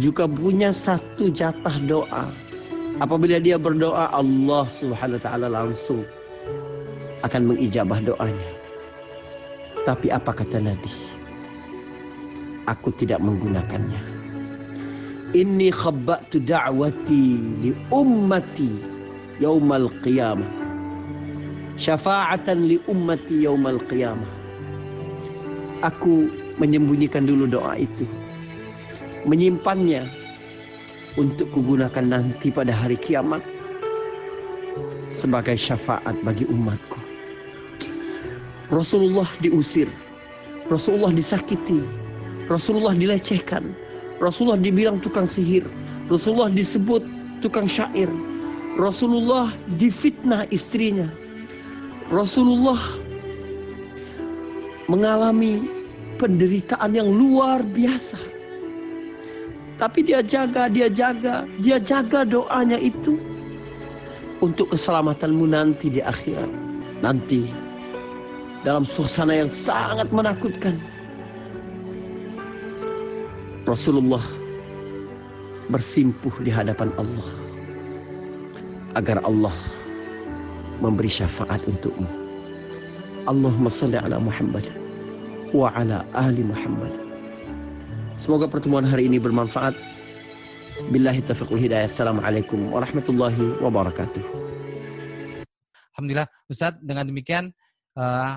[0.00, 2.32] Juga punya satu jatah doa.
[3.00, 6.04] Apabila dia berdoa, Allah Subhanahu wa taala langsung
[7.24, 8.50] akan mengijabah doanya.
[9.82, 10.92] Tapi apa kata Nabi?
[12.70, 13.98] Aku tidak menggunakannya.
[15.34, 17.24] Inni khabbatu da'wati
[17.64, 18.70] li ummati
[19.42, 20.46] yaumal qiyamah.
[21.74, 24.30] Syafa'atan li ummati yaumal qiyamah.
[25.82, 26.30] Aku
[26.62, 28.06] menyembunyikan dulu doa itu.
[29.22, 30.08] Menyimpannya
[31.14, 33.44] untuk kugunakan nanti pada hari kiamat
[35.12, 36.98] sebagai syafaat bagi umatku.
[38.72, 39.92] Rasulullah diusir,
[40.72, 41.84] Rasulullah disakiti,
[42.48, 43.76] Rasulullah dilecehkan,
[44.16, 45.68] Rasulullah dibilang tukang sihir,
[46.08, 47.04] Rasulullah disebut
[47.44, 48.08] tukang syair,
[48.80, 51.12] Rasulullah difitnah istrinya,
[52.08, 52.80] Rasulullah
[54.88, 55.68] mengalami
[56.16, 58.41] penderitaan yang luar biasa.
[59.82, 63.18] Tapi dia jaga, dia jaga, dia jaga doanya itu
[64.38, 66.46] untuk keselamatanmu nanti di akhirat.
[67.02, 67.50] Nanti
[68.62, 70.78] dalam suasana yang sangat menakutkan.
[73.66, 74.22] Rasulullah
[75.66, 77.28] bersimpuh di hadapan Allah
[78.94, 79.54] agar Allah
[80.78, 82.06] memberi syafaat untukmu.
[83.26, 84.70] Allahumma salli ala Muhammad
[85.50, 87.11] wa ala ali Muhammad.
[88.12, 89.72] Semoga pertemuan hari ini bermanfaat.
[90.92, 91.88] Billahi taufiqul hidayah.
[91.88, 94.20] Assalamualaikum warahmatullahi wabarakatuh.
[95.96, 97.48] Alhamdulillah, Ustadz dengan demikian
[97.96, 98.36] uh,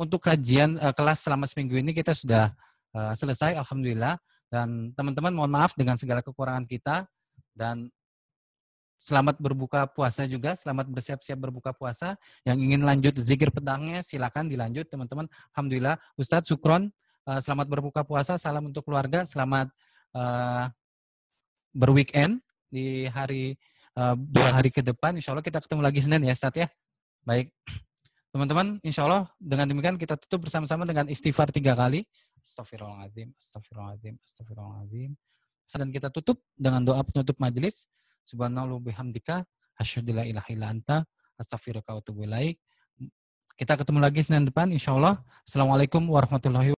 [0.00, 2.56] untuk kajian uh, kelas selama seminggu ini kita sudah
[2.96, 4.16] uh, selesai, Alhamdulillah.
[4.48, 7.04] Dan teman-teman mohon maaf dengan segala kekurangan kita
[7.52, 7.92] dan
[8.96, 12.16] selamat berbuka puasa juga, selamat bersiap-siap berbuka puasa.
[12.48, 15.28] Yang ingin lanjut zikir pedangnya silakan dilanjut teman-teman.
[15.52, 16.88] Alhamdulillah, Ustadz Sukron,
[17.24, 19.72] uh, selamat berbuka puasa, salam untuk keluarga, selamat
[20.12, 20.68] uh,
[21.72, 23.56] berweekend di hari
[23.96, 25.16] uh, dua hari ke depan.
[25.16, 26.68] Insya Allah kita ketemu lagi Senin ya, Ustadz ya.
[27.24, 27.50] Baik.
[28.30, 32.04] Teman-teman, insya Allah dengan demikian kita tutup bersama-sama dengan istighfar tiga kali.
[32.38, 35.10] Astagfirullahaladzim, astagfirullahaladzim, astagfirullahaladzim.
[35.70, 37.86] Dan kita tutup dengan doa penutup majelis.
[38.26, 39.48] Subhanallah bihamdika,
[39.80, 41.08] ilaha anta,
[41.40, 42.02] astaghfiruka wa
[43.56, 45.24] Kita ketemu lagi Senin depan, insya Allah.
[45.48, 46.68] Assalamualaikum warahmatullahi wabarakatuh.